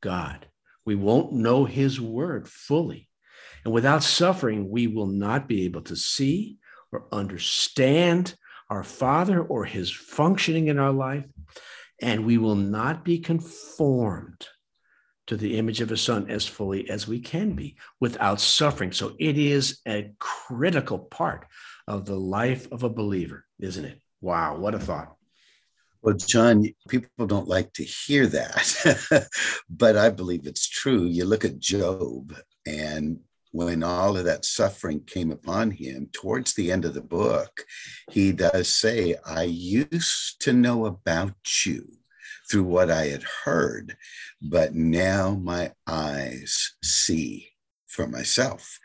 God. 0.00 0.46
We 0.86 0.94
won't 0.94 1.32
know 1.32 1.64
his 1.64 2.00
word 2.00 2.48
fully. 2.48 3.08
And 3.64 3.74
without 3.74 4.04
suffering, 4.04 4.70
we 4.70 4.86
will 4.86 5.08
not 5.08 5.48
be 5.48 5.64
able 5.64 5.82
to 5.82 5.96
see 5.96 6.58
or 6.92 7.08
understand 7.10 8.36
our 8.68 8.84
Father 8.84 9.42
or 9.42 9.64
his 9.64 9.90
functioning 9.90 10.68
in 10.68 10.78
our 10.78 10.92
life 10.92 11.24
and 12.00 12.24
we 12.24 12.38
will 12.38 12.54
not 12.54 13.04
be 13.04 13.18
conformed 13.18 14.46
to 15.26 15.36
the 15.36 15.58
image 15.58 15.80
of 15.80 15.88
his 15.88 16.00
son 16.00 16.30
as 16.30 16.46
fully 16.46 16.88
as 16.88 17.08
we 17.08 17.18
can 17.18 17.54
be 17.54 17.76
without 17.98 18.40
suffering. 18.40 18.92
So 18.92 19.16
it 19.18 19.36
is 19.36 19.80
a 19.88 20.12
critical 20.20 21.00
part 21.00 21.48
of 21.88 22.06
the 22.06 22.16
life 22.16 22.70
of 22.70 22.84
a 22.84 22.88
believer, 22.88 23.44
isn't 23.58 23.84
it? 23.84 24.00
Wow, 24.20 24.56
what 24.58 24.76
a 24.76 24.78
thought. 24.78 25.16
Well, 26.02 26.14
John, 26.14 26.66
people 26.88 27.26
don't 27.26 27.48
like 27.48 27.74
to 27.74 27.84
hear 27.84 28.26
that, 28.28 29.28
but 29.70 29.98
I 29.98 30.08
believe 30.08 30.46
it's 30.46 30.66
true. 30.66 31.04
You 31.04 31.26
look 31.26 31.44
at 31.44 31.58
Job, 31.58 32.34
and 32.66 33.20
when 33.52 33.82
all 33.82 34.16
of 34.16 34.24
that 34.24 34.46
suffering 34.46 35.02
came 35.04 35.30
upon 35.30 35.72
him, 35.72 36.08
towards 36.12 36.54
the 36.54 36.72
end 36.72 36.86
of 36.86 36.94
the 36.94 37.02
book, 37.02 37.64
he 38.10 38.32
does 38.32 38.68
say, 38.72 39.16
I 39.26 39.42
used 39.42 40.40
to 40.40 40.54
know 40.54 40.86
about 40.86 41.34
you 41.66 41.86
through 42.50 42.64
what 42.64 42.90
I 42.90 43.06
had 43.06 43.24
heard, 43.44 43.96
but 44.40 44.74
now 44.74 45.34
my 45.34 45.72
eyes 45.86 46.76
see 46.82 47.48
for 47.86 48.06
myself. 48.06 48.78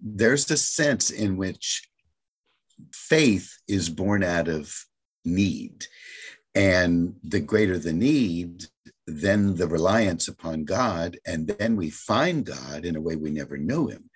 There's 0.00 0.50
a 0.50 0.56
sense 0.58 1.10
in 1.10 1.38
which 1.38 1.88
faith 2.92 3.56
is 3.66 3.88
born 3.88 4.22
out 4.22 4.48
of 4.48 4.74
need. 5.24 5.86
And 6.58 7.14
the 7.22 7.38
greater 7.38 7.78
the 7.78 7.92
need, 7.92 8.64
then 9.06 9.54
the 9.54 9.68
reliance 9.68 10.26
upon 10.26 10.64
God, 10.64 11.16
and 11.24 11.46
then 11.46 11.76
we 11.76 11.88
find 11.88 12.44
God 12.44 12.84
in 12.84 12.96
a 12.96 13.00
way 13.00 13.14
we 13.14 13.30
never 13.30 13.56
knew 13.56 13.86
him. 13.86 14.10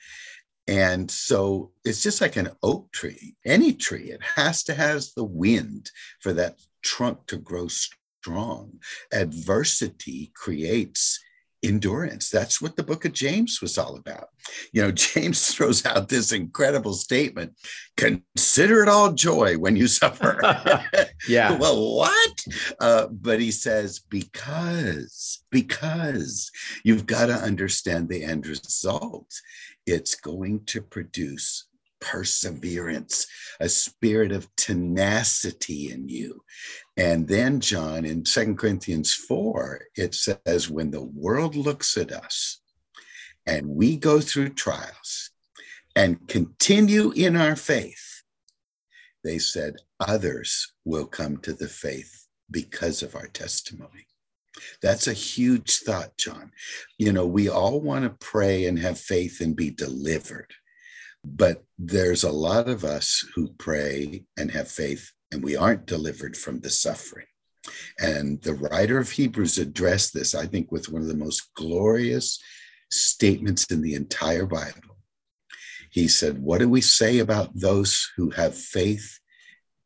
And 0.66 1.08
so 1.08 1.70
it's 1.84 2.02
just 2.02 2.20
like 2.20 2.34
an 2.34 2.50
oak 2.64 2.90
tree, 2.90 3.36
any 3.44 3.72
tree, 3.72 4.10
it 4.10 4.22
has 4.34 4.64
to 4.64 4.74
has 4.74 5.14
the 5.14 5.22
wind 5.22 5.92
for 6.18 6.32
that 6.32 6.58
trunk 6.82 7.26
to 7.28 7.36
grow 7.36 7.68
strong. 7.68 8.80
Adversity 9.12 10.32
creates 10.34 11.20
endurance. 11.62 12.30
That's 12.30 12.60
what 12.60 12.76
the 12.76 12.82
book 12.82 13.04
of 13.04 13.12
James 13.12 13.60
was 13.60 13.78
all 13.78 13.96
about. 13.96 14.28
You 14.72 14.82
know, 14.82 14.90
James 14.92 15.54
throws 15.54 15.84
out 15.86 16.08
this 16.08 16.32
incredible 16.32 16.94
statement 16.94 17.54
consider 17.96 18.82
it 18.82 18.88
all 18.88 19.12
joy 19.12 19.56
when 19.58 19.76
you 19.76 19.86
suffer. 20.00 20.40
yeah. 21.28 21.56
well, 21.56 21.96
what? 21.96 22.44
Uh, 22.80 23.06
but 23.08 23.40
he 23.40 23.50
says, 23.50 24.00
because, 24.00 25.44
because 25.50 26.50
you've 26.84 27.06
got 27.06 27.26
to 27.26 27.34
understand 27.34 28.08
the 28.08 28.24
end 28.24 28.46
result. 28.46 29.32
It's 29.86 30.14
going 30.14 30.64
to 30.66 30.80
produce 30.80 31.66
perseverance, 32.02 33.26
a 33.60 33.68
spirit 33.68 34.32
of 34.32 34.54
tenacity 34.56 35.90
in 35.90 36.08
you. 36.08 36.42
And 36.96 37.26
then, 37.26 37.60
John, 37.60 38.04
in 38.04 38.26
Second 38.26 38.58
Corinthians 38.58 39.14
4, 39.14 39.82
it 39.96 40.14
says, 40.14 40.68
when 40.68 40.90
the 40.90 41.04
world 41.04 41.54
looks 41.54 41.96
at 41.96 42.12
us 42.12 42.60
and 43.46 43.66
we 43.66 43.96
go 43.96 44.20
through 44.20 44.50
trials 44.50 45.30
and 45.96 46.28
continue 46.28 47.12
in 47.12 47.36
our 47.36 47.56
faith, 47.56 48.22
they 49.24 49.38
said, 49.38 49.76
others 50.00 50.72
will 50.84 51.06
come 51.06 51.36
to 51.38 51.52
the 51.52 51.68
faith 51.68 52.26
because 52.50 53.02
of 53.02 53.14
our 53.14 53.28
testimony. 53.28 54.06
That's 54.82 55.06
a 55.06 55.12
huge 55.12 55.78
thought, 55.78 56.16
John. 56.18 56.52
You 56.98 57.12
know, 57.12 57.26
we 57.26 57.48
all 57.48 57.80
want 57.80 58.04
to 58.04 58.26
pray 58.26 58.66
and 58.66 58.78
have 58.78 58.98
faith 58.98 59.40
and 59.40 59.56
be 59.56 59.70
delivered. 59.70 60.52
But 61.24 61.64
there's 61.78 62.24
a 62.24 62.32
lot 62.32 62.68
of 62.68 62.84
us 62.84 63.24
who 63.34 63.54
pray 63.58 64.24
and 64.36 64.50
have 64.50 64.70
faith, 64.70 65.12
and 65.30 65.42
we 65.42 65.56
aren't 65.56 65.86
delivered 65.86 66.36
from 66.36 66.60
the 66.60 66.70
suffering. 66.70 67.26
And 68.00 68.42
the 68.42 68.54
writer 68.54 68.98
of 68.98 69.10
Hebrews 69.10 69.58
addressed 69.58 70.12
this, 70.12 70.34
I 70.34 70.46
think, 70.46 70.72
with 70.72 70.88
one 70.88 71.02
of 71.02 71.08
the 71.08 71.14
most 71.14 71.54
glorious 71.54 72.40
statements 72.90 73.64
in 73.66 73.82
the 73.82 73.94
entire 73.94 74.46
Bible. 74.46 74.98
He 75.90 76.08
said, 76.08 76.42
What 76.42 76.58
do 76.58 76.68
we 76.68 76.80
say 76.80 77.18
about 77.18 77.50
those 77.54 78.10
who 78.16 78.30
have 78.30 78.56
faith 78.56 79.18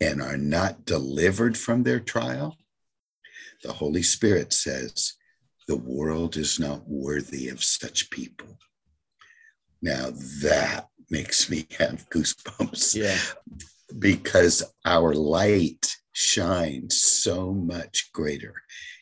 and 0.00 0.22
are 0.22 0.36
not 0.38 0.84
delivered 0.84 1.58
from 1.58 1.82
their 1.82 2.00
trial? 2.00 2.56
The 3.62 3.72
Holy 3.72 4.02
Spirit 4.02 4.52
says, 4.52 5.14
The 5.66 5.76
world 5.76 6.36
is 6.36 6.58
not 6.58 6.88
worthy 6.88 7.48
of 7.48 7.62
such 7.62 8.10
people. 8.10 8.58
Now, 9.82 10.10
that 10.42 10.88
makes 11.10 11.48
me 11.50 11.66
have 11.78 12.08
goosebumps. 12.10 12.94
Yeah. 12.96 13.18
Because 13.98 14.62
our 14.84 15.14
light 15.14 15.96
shines 16.12 17.00
so 17.00 17.52
much 17.52 18.10
greater 18.12 18.54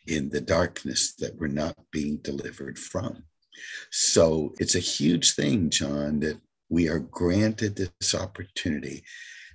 in 0.07 0.29
the 0.29 0.41
darkness 0.41 1.15
that 1.19 1.37
we're 1.37 1.47
not 1.47 1.75
being 1.91 2.19
delivered 2.19 2.79
from. 2.79 3.25
So 3.91 4.53
it's 4.59 4.75
a 4.75 4.81
huge 4.81 5.35
thing, 5.35 5.71
John, 5.71 6.21
that 6.21 6.41
we 6.69 6.89
are 6.89 6.99
granted 6.99 7.77
this 7.77 8.15
opportunity 8.15 9.05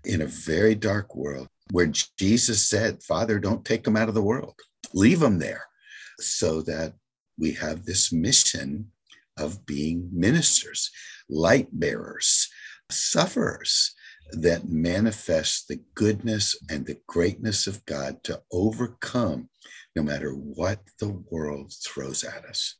in 0.05 0.21
a 0.21 0.27
very 0.27 0.75
dark 0.75 1.15
world 1.15 1.47
where 1.71 1.91
Jesus 2.17 2.67
said, 2.67 3.03
Father, 3.03 3.39
don't 3.39 3.65
take 3.65 3.83
them 3.83 3.97
out 3.97 4.07
of 4.07 4.15
the 4.15 4.23
world, 4.23 4.55
leave 4.93 5.19
them 5.19 5.37
there, 5.37 5.65
so 6.19 6.61
that 6.63 6.93
we 7.37 7.51
have 7.53 7.85
this 7.85 8.11
mission 8.11 8.91
of 9.39 9.65
being 9.65 10.09
ministers, 10.11 10.91
light 11.29 11.67
bearers, 11.71 12.49
sufferers 12.91 13.95
that 14.31 14.69
manifest 14.69 15.67
the 15.67 15.79
goodness 15.95 16.55
and 16.69 16.85
the 16.85 16.99
greatness 17.07 17.67
of 17.67 17.83
God 17.85 18.23
to 18.23 18.41
overcome 18.51 19.49
no 19.95 20.03
matter 20.03 20.31
what 20.31 20.79
the 20.99 21.23
world 21.31 21.73
throws 21.83 22.23
at 22.23 22.45
us. 22.45 22.75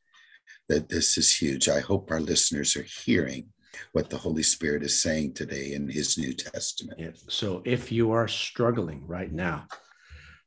That 0.67 0.89
this 0.89 1.17
is 1.17 1.35
huge. 1.35 1.67
I 1.67 1.79
hope 1.79 2.11
our 2.11 2.19
listeners 2.19 2.75
are 2.75 2.83
hearing 2.83 3.47
what 3.93 4.09
the 4.09 4.17
Holy 4.17 4.43
Spirit 4.43 4.83
is 4.83 5.01
saying 5.01 5.33
today 5.33 5.73
in 5.73 5.89
his 5.89 6.17
New 6.17 6.33
Testament. 6.33 6.99
Yeah. 6.99 7.11
So 7.27 7.61
if 7.65 7.91
you 7.91 8.11
are 8.11 8.27
struggling 8.27 9.05
right 9.07 9.31
now, 9.31 9.65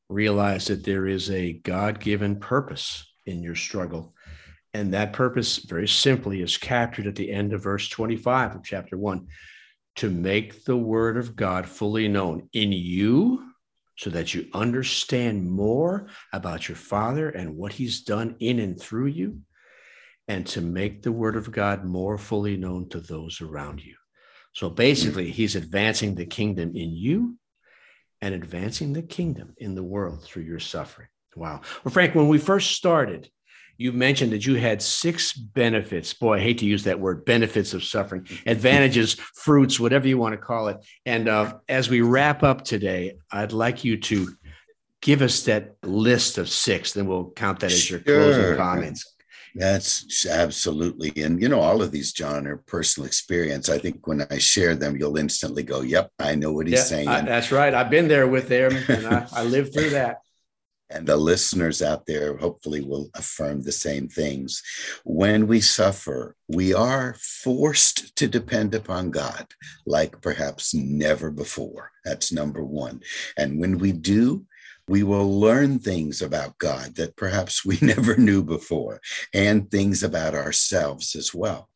realize 0.09 0.67
that 0.67 0.85
there 0.85 1.07
is 1.07 1.31
a 1.31 1.55
God 1.55 1.99
given 1.99 2.37
purpose 2.37 3.05
in 3.27 3.43
your 3.43 3.55
struggle. 3.55 4.15
And 4.75 4.95
that 4.95 5.13
purpose, 5.13 5.59
very 5.59 5.89
simply, 5.89 6.41
is 6.41 6.57
captured 6.57 7.07
at 7.07 7.15
the 7.15 7.31
end 7.31 7.53
of 7.53 7.63
verse 7.63 7.89
25 7.89 8.57
of 8.57 8.65
chapter 8.65 8.97
1 8.97 9.27
to 9.97 10.11
make 10.11 10.65
the 10.65 10.77
word 10.77 11.19
of 11.19 11.37
God 11.37 11.69
fully 11.69 12.09
known 12.09 12.49
in 12.55 12.73
you 12.73 13.53
so 13.97 14.11
that 14.11 14.35
you 14.35 14.49
understand 14.55 15.51
more 15.51 16.09
about 16.33 16.69
your 16.69 16.77
Father 16.77 17.29
and 17.29 17.57
what 17.57 17.75
He's 17.75 18.03
done 18.03 18.37
in 18.41 18.59
and 18.59 18.81
through 18.81 19.07
you, 19.07 19.41
and 20.29 20.47
to 20.49 20.61
make 20.61 21.03
the 21.03 21.13
Word 21.13 21.37
of 21.37 21.53
God 21.53 21.85
more 21.85 22.17
fully 22.17 22.57
known 22.57 22.89
to 22.89 23.01
those 23.01 23.41
around 23.41 23.85
you. 23.85 23.95
So 24.55 24.71
basically, 24.71 25.31
He's 25.31 25.57
advancing 25.57 26.15
the 26.15 26.27
kingdom 26.27 26.75
in 26.75 26.91
you 26.97 27.37
and 28.21 28.35
advancing 28.35 28.93
the 28.93 29.03
kingdom 29.03 29.55
in 29.59 29.75
the 29.75 29.83
world 29.83 30.25
through 30.25 30.45
your 30.45 30.61
suffering. 30.61 31.09
Wow. 31.37 31.61
Well, 31.85 31.93
Frank, 31.93 32.15
when 32.15 32.29
we 32.29 32.39
first 32.39 32.73
started, 32.73 33.29
you 33.83 33.93
mentioned 33.93 34.33
that 34.33 34.47
you 34.47 34.55
had 34.55 34.81
six 34.81 35.33
benefits. 35.33 36.15
Boy, 36.15 36.35
I 36.37 36.41
hate 36.41 36.59
to 36.59 36.67
use 36.67 36.85
that 36.85 37.01
word 37.01 37.25
benefits 37.25 37.75
of 37.75 37.83
suffering, 37.83 38.29
advantages, 38.47 39.15
fruits, 39.15 39.81
whatever 39.81 40.07
you 40.07 40.19
want 40.19 40.35
to 40.35 40.39
call 40.39 40.69
it. 40.69 40.79
And 41.05 41.29
uh, 41.29 41.55
as 41.69 41.91
we 41.91 42.01
wrap 42.01 42.45
up 42.45 42.63
today, 42.65 43.17
I'd 43.33 43.53
like 43.53 43.83
you 43.83 43.97
to 43.97 44.29
give 45.01 45.21
us 45.21 45.43
that 45.45 45.75
list 45.83 46.39
of 46.39 46.49
six, 46.49 46.93
then 46.93 47.07
we'll 47.07 47.31
count 47.31 47.59
that 47.61 47.73
as 47.73 47.91
your 47.91 48.01
sure. 48.03 48.33
closing 48.33 48.57
comments. 48.57 49.17
That's 49.57 50.27
absolutely. 50.27 51.13
And, 51.23 51.43
you 51.43 51.49
know, 51.49 51.61
all 51.61 51.83
of 51.83 51.91
these, 51.91 52.13
John, 52.13 52.47
are 52.47 52.59
personal 52.59 53.07
experience. 53.07 53.69
I 53.69 53.79
think 53.79 54.07
when 54.07 54.25
I 54.31 54.39
share 54.39 54.77
them, 54.77 54.97
you'll 54.97 55.19
instantly 55.19 55.65
go, 55.65 55.81
yep, 55.81 56.11
I 56.21 56.37
know 56.37 56.53
what 56.53 56.69
he's 56.69 56.79
yeah, 56.79 56.85
saying. 56.85 57.09
I, 57.09 57.21
that's 57.21 57.51
right. 57.51 57.75
I've 57.75 57.91
been 57.91 58.09
there 58.09 58.29
with 58.29 58.49
them 58.49 58.73
and 58.89 59.07
I, 59.07 59.27
I 59.33 59.43
lived 59.43 59.75
through 59.75 59.91
that 59.91 60.19
and 60.93 61.07
the 61.07 61.17
listeners 61.17 61.83
out 61.83 62.07
there 62.07 62.37
hopefully 62.37 62.83
will 62.83 63.11
affirm 63.15 63.63
the 63.63 63.73
same 63.73 64.09
things. 64.09 64.63
When 65.05 65.47
we 65.47 65.61
suffer, 65.61 66.37
we 66.49 66.75
are 66.75 67.17
forced 67.19 68.15
to 68.17 68.29
depend 68.29 68.75
upon 68.75 69.11
God 69.11 69.47
like 69.87 70.21
perhaps 70.21 70.75
never 70.75 71.31
before. 71.31 71.91
That's 72.05 72.33
number 72.33 72.65
one. 72.65 73.03
And 73.37 73.59
when 73.59 73.79
we 73.79 73.93
do, 73.93 74.45
we 74.89 75.03
will 75.03 75.41
learn 75.41 75.79
things 75.79 76.23
about 76.23 76.59
God 76.59 76.97
that 76.97 77.17
perhaps 77.17 77.65
we 77.65 77.79
never 77.83 78.17
knew 78.17 78.43
before, 78.43 79.01
and 79.33 79.71
things 79.71 80.03
about 80.03 80.35
ourselves 80.35 81.15
as 81.15 81.33
well. 81.33 81.69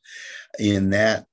In 0.58 0.90
that 0.90 1.26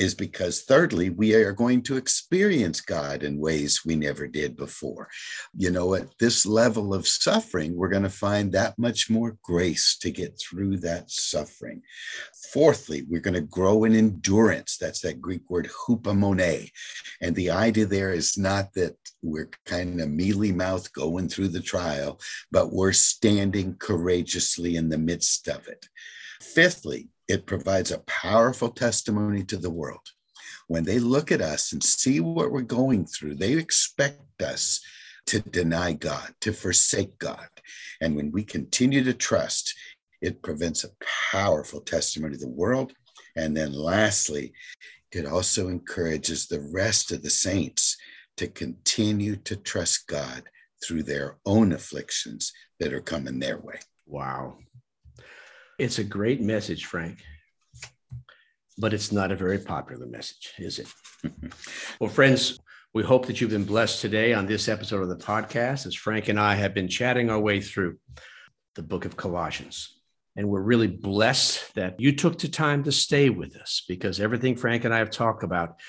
is 0.00 0.14
because, 0.14 0.62
thirdly, 0.62 1.10
we 1.10 1.34
are 1.34 1.52
going 1.52 1.82
to 1.82 1.98
experience 1.98 2.80
God 2.80 3.22
in 3.22 3.38
ways 3.38 3.82
we 3.84 3.96
never 3.96 4.26
did 4.26 4.56
before. 4.56 5.08
You 5.54 5.70
know, 5.70 5.94
at 5.94 6.08
this 6.18 6.46
level 6.46 6.94
of 6.94 7.06
suffering, 7.06 7.76
we're 7.76 7.90
going 7.90 8.04
to 8.04 8.08
find 8.08 8.50
that 8.52 8.78
much 8.78 9.10
more 9.10 9.36
grace 9.42 9.98
to 10.00 10.10
get 10.10 10.40
through 10.40 10.78
that 10.78 11.10
suffering. 11.10 11.82
Fourthly, 12.52 13.04
we're 13.08 13.20
going 13.20 13.34
to 13.34 13.42
grow 13.42 13.84
in 13.84 13.94
endurance. 13.94 14.78
That's 14.78 15.00
that 15.02 15.20
Greek 15.20 15.50
word 15.50 15.68
hupomone. 15.68 16.70
And 17.20 17.36
the 17.36 17.50
idea 17.50 17.84
there 17.84 18.12
is 18.12 18.38
not 18.38 18.72
that 18.74 18.96
we're 19.20 19.50
kind 19.66 20.00
of 20.00 20.08
mealy 20.08 20.50
mouth 20.50 20.90
going 20.94 21.28
through 21.28 21.48
the 21.48 21.60
trial, 21.60 22.18
but 22.50 22.72
we're 22.72 22.92
standing 22.92 23.76
courageously 23.76 24.76
in 24.76 24.88
the 24.88 24.98
midst 24.98 25.46
of 25.48 25.68
it. 25.68 25.86
Fifthly, 26.40 27.10
it 27.30 27.46
provides 27.46 27.92
a 27.92 27.98
powerful 28.06 28.70
testimony 28.70 29.44
to 29.44 29.56
the 29.56 29.70
world. 29.70 30.00
When 30.66 30.82
they 30.84 30.98
look 30.98 31.30
at 31.30 31.40
us 31.40 31.72
and 31.72 31.82
see 31.82 32.18
what 32.18 32.50
we're 32.50 32.62
going 32.62 33.06
through, 33.06 33.36
they 33.36 33.52
expect 33.52 34.42
us 34.42 34.80
to 35.26 35.38
deny 35.38 35.92
God, 35.92 36.34
to 36.40 36.52
forsake 36.52 37.16
God. 37.18 37.48
And 38.00 38.16
when 38.16 38.32
we 38.32 38.42
continue 38.42 39.04
to 39.04 39.14
trust, 39.14 39.74
it 40.20 40.42
prevents 40.42 40.82
a 40.82 40.90
powerful 41.30 41.80
testimony 41.80 42.34
to 42.34 42.40
the 42.40 42.48
world. 42.48 42.92
And 43.36 43.56
then 43.56 43.72
lastly, 43.72 44.52
it 45.12 45.24
also 45.24 45.68
encourages 45.68 46.46
the 46.46 46.68
rest 46.72 47.12
of 47.12 47.22
the 47.22 47.30
saints 47.30 47.96
to 48.38 48.48
continue 48.48 49.36
to 49.36 49.54
trust 49.54 50.08
God 50.08 50.42
through 50.84 51.04
their 51.04 51.36
own 51.46 51.72
afflictions 51.72 52.52
that 52.80 52.92
are 52.92 53.00
coming 53.00 53.38
their 53.38 53.58
way. 53.58 53.78
Wow. 54.06 54.58
It's 55.80 55.98
a 55.98 56.04
great 56.04 56.42
message, 56.42 56.84
Frank, 56.84 57.24
but 58.76 58.92
it's 58.92 59.12
not 59.12 59.32
a 59.32 59.34
very 59.34 59.58
popular 59.58 60.04
message, 60.04 60.52
is 60.58 60.78
it? 60.78 60.88
well, 61.98 62.10
friends, 62.10 62.58
we 62.92 63.02
hope 63.02 63.24
that 63.24 63.40
you've 63.40 63.48
been 63.48 63.64
blessed 63.64 64.02
today 64.02 64.34
on 64.34 64.44
this 64.44 64.68
episode 64.68 65.00
of 65.00 65.08
the 65.08 65.16
podcast 65.16 65.86
as 65.86 65.94
Frank 65.94 66.28
and 66.28 66.38
I 66.38 66.54
have 66.54 66.74
been 66.74 66.86
chatting 66.86 67.30
our 67.30 67.40
way 67.40 67.62
through 67.62 67.96
the 68.74 68.82
book 68.82 69.06
of 69.06 69.16
Colossians. 69.16 69.98
And 70.36 70.50
we're 70.50 70.60
really 70.60 70.86
blessed 70.86 71.74
that 71.76 71.98
you 71.98 72.14
took 72.14 72.38
the 72.38 72.48
time 72.48 72.84
to 72.84 72.92
stay 72.92 73.30
with 73.30 73.56
us 73.56 73.82
because 73.88 74.20
everything 74.20 74.56
Frank 74.56 74.84
and 74.84 74.92
I 74.92 74.98
have 74.98 75.10
talked 75.10 75.44
about 75.44 75.80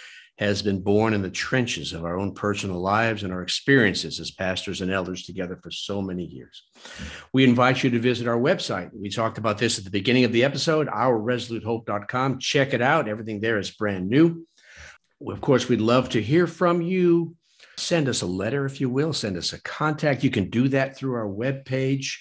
has 0.41 0.63
been 0.63 0.81
born 0.81 1.13
in 1.13 1.21
the 1.21 1.29
trenches 1.29 1.93
of 1.93 2.03
our 2.03 2.17
own 2.17 2.33
personal 2.33 2.81
lives 2.81 3.21
and 3.21 3.31
our 3.31 3.43
experiences 3.43 4.19
as 4.19 4.31
pastors 4.31 4.81
and 4.81 4.91
elders 4.91 5.23
together 5.23 5.55
for 5.61 5.69
so 5.69 6.01
many 6.01 6.25
years. 6.25 6.63
We 7.31 7.43
invite 7.43 7.83
you 7.83 7.91
to 7.91 7.99
visit 7.99 8.27
our 8.27 8.39
website. 8.39 8.89
We 8.91 9.09
talked 9.09 9.37
about 9.37 9.59
this 9.59 9.77
at 9.77 9.83
the 9.83 9.91
beginning 9.91 10.23
of 10.23 10.31
the 10.31 10.43
episode, 10.43 10.87
ourresolutehope.com. 10.87 12.39
Check 12.39 12.73
it 12.73 12.81
out. 12.81 13.07
Everything 13.07 13.39
there 13.39 13.59
is 13.59 13.69
brand 13.69 14.09
new. 14.09 14.47
Of 15.27 15.41
course, 15.41 15.69
we'd 15.69 15.79
love 15.79 16.09
to 16.09 16.21
hear 16.21 16.47
from 16.47 16.81
you. 16.81 17.35
Send 17.77 18.09
us 18.09 18.23
a 18.23 18.27
letter, 18.27 18.65
if 18.65 18.81
you 18.81 18.89
will. 18.89 19.13
Send 19.13 19.37
us 19.37 19.53
a 19.53 19.61
contact. 19.61 20.23
You 20.23 20.31
can 20.31 20.49
do 20.49 20.69
that 20.69 20.97
through 20.97 21.13
our 21.13 21.27
webpage 21.27 22.15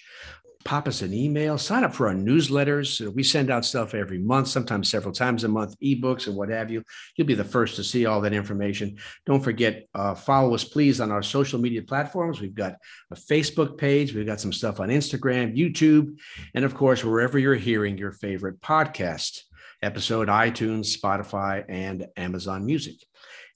pop 0.64 0.86
us 0.86 1.02
an 1.02 1.14
email, 1.14 1.56
sign 1.56 1.84
up 1.84 1.94
for 1.94 2.08
our 2.08 2.14
newsletters. 2.14 3.06
We 3.14 3.22
send 3.22 3.50
out 3.50 3.64
stuff 3.64 3.94
every 3.94 4.18
month, 4.18 4.48
sometimes 4.48 4.90
several 4.90 5.14
times 5.14 5.44
a 5.44 5.48
month, 5.48 5.74
ebooks 5.80 6.26
and 6.26 6.36
what 6.36 6.50
have 6.50 6.70
you. 6.70 6.82
You'll 7.16 7.26
be 7.26 7.34
the 7.34 7.44
first 7.44 7.76
to 7.76 7.84
see 7.84 8.06
all 8.06 8.20
that 8.20 8.32
information. 8.32 8.98
Don't 9.26 9.42
forget, 9.42 9.86
uh, 9.94 10.14
follow 10.14 10.54
us, 10.54 10.64
please, 10.64 11.00
on 11.00 11.11
our 11.11 11.22
social 11.22 11.58
media 11.58 11.82
platforms. 11.82 12.40
We've 12.40 12.54
got 12.54 12.76
a 13.11 13.16
Facebook 13.16 13.78
page, 13.78 14.14
we've 14.14 14.26
got 14.26 14.40
some 14.40 14.52
stuff 14.52 14.80
on 14.80 14.88
Instagram, 14.88 15.56
YouTube, 15.56 16.18
and 16.54 16.64
of 16.64 16.74
course, 16.74 17.04
wherever 17.04 17.38
you're 17.38 17.54
hearing 17.54 17.96
your 17.96 18.12
favorite 18.12 18.61
podcast 18.61 19.42
episode, 19.82 20.28
iTunes, 20.28 20.96
Spotify, 20.96 21.64
and 21.68 22.06
Amazon 22.16 22.66
Music. 22.66 22.96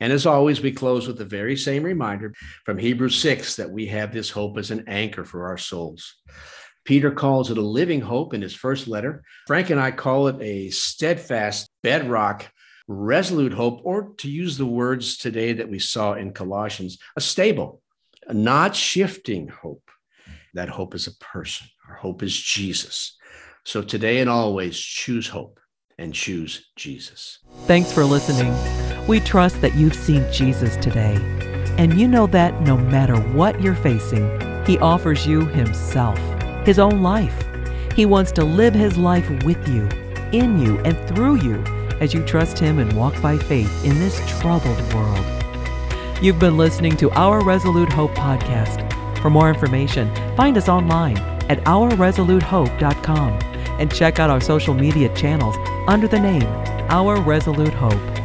And 0.00 0.12
as 0.12 0.26
always, 0.26 0.61
we 0.61 0.72
close 0.72 1.07
with 1.07 1.18
the 1.18 1.24
very 1.24 1.57
same 1.57 1.82
reminder 1.82 2.34
from 2.64 2.78
Hebrews 2.78 3.20
6 3.20 3.57
that 3.57 3.70
we 3.70 3.86
have 3.86 4.12
this 4.12 4.30
hope 4.30 4.59
as 4.59 4.70
an 4.70 4.84
anchor 4.86 5.24
for 5.24 5.46
our 5.46 5.59
souls. 5.59 6.16
Peter 6.85 7.11
calls 7.11 7.51
it 7.51 7.59
a 7.59 7.62
living 7.62 8.01
hope 8.01 8.35
in 8.35 8.43
his 8.43 8.55
first 8.55 8.87
letter. 8.87 9.22
Frank 9.47 9.70
and 9.70 9.80
I 9.80 9.91
call 9.91 10.28
it 10.28 10.37
a 10.41 10.70
steadfast 10.70 11.70
bedrock, 11.82 12.51
resolute 12.87 13.53
hope, 13.53 13.80
or 13.85 14.12
to 14.18 14.30
use 14.30 14.59
the 14.59 14.66
words 14.66 15.16
today 15.16 15.55
that 15.55 15.68
we 15.68 15.78
saw 15.78 16.12
in 16.12 16.32
Colossians, 16.32 16.99
a 17.16 17.20
stable, 17.20 17.80
a 18.26 18.35
not 18.35 18.76
shifting 18.76 19.49
hope. 19.49 19.91
That 20.53 20.68
hope 20.68 20.95
is 20.95 21.07
a 21.07 21.16
person. 21.16 21.66
Our 21.89 21.97
hope 21.97 22.22
is 22.22 22.39
Jesus. 22.39 23.16
So 23.64 23.82
today 23.82 24.20
and 24.20 24.28
always 24.28 24.78
choose 24.78 25.26
hope 25.26 25.59
and 25.99 26.12
choose 26.12 26.70
Jesus. 26.76 27.39
Thanks 27.66 27.93
for 27.93 28.05
listening. 28.05 28.55
We 29.07 29.20
trust 29.20 29.61
that 29.62 29.74
you've 29.74 29.95
seen 29.95 30.30
Jesus 30.32 30.76
today. 30.76 31.16
And 31.78 31.99
you 31.99 32.07
know 32.07 32.26
that 32.28 32.61
no 32.61 32.76
matter 32.76 33.16
what 33.16 33.61
you're 33.61 33.74
facing, 33.74 34.28
he 34.64 34.78
offers 34.78 35.26
you 35.26 35.47
himself 35.47 36.18
his 36.64 36.78
own 36.78 37.02
life. 37.02 37.44
He 37.94 38.06
wants 38.06 38.32
to 38.32 38.44
live 38.44 38.74
his 38.74 38.96
life 38.96 39.28
with 39.44 39.68
you, 39.68 39.88
in 40.32 40.60
you, 40.60 40.78
and 40.80 40.98
through 41.08 41.36
you 41.36 41.62
as 42.00 42.12
you 42.12 42.24
trust 42.24 42.58
him 42.58 42.78
and 42.78 42.92
walk 42.94 43.20
by 43.22 43.38
faith 43.38 43.84
in 43.84 43.98
this 43.98 44.20
troubled 44.40 44.94
world. 44.94 45.24
You've 46.22 46.38
been 46.38 46.56
listening 46.56 46.96
to 46.98 47.10
Our 47.12 47.42
Resolute 47.44 47.92
Hope 47.92 48.12
podcast. 48.12 48.90
For 49.18 49.30
more 49.30 49.48
information, 49.48 50.14
find 50.36 50.56
us 50.56 50.68
online 50.68 51.18
at 51.48 51.62
ourresolutehope.com 51.64 53.38
and 53.78 53.94
check 53.94 54.18
out 54.18 54.30
our 54.30 54.40
social 54.40 54.74
media 54.74 55.14
channels 55.14 55.56
under 55.86 56.08
the 56.08 56.20
name 56.20 56.46
Our 56.90 57.20
Resolute 57.20 57.74
Hope. 57.74 58.23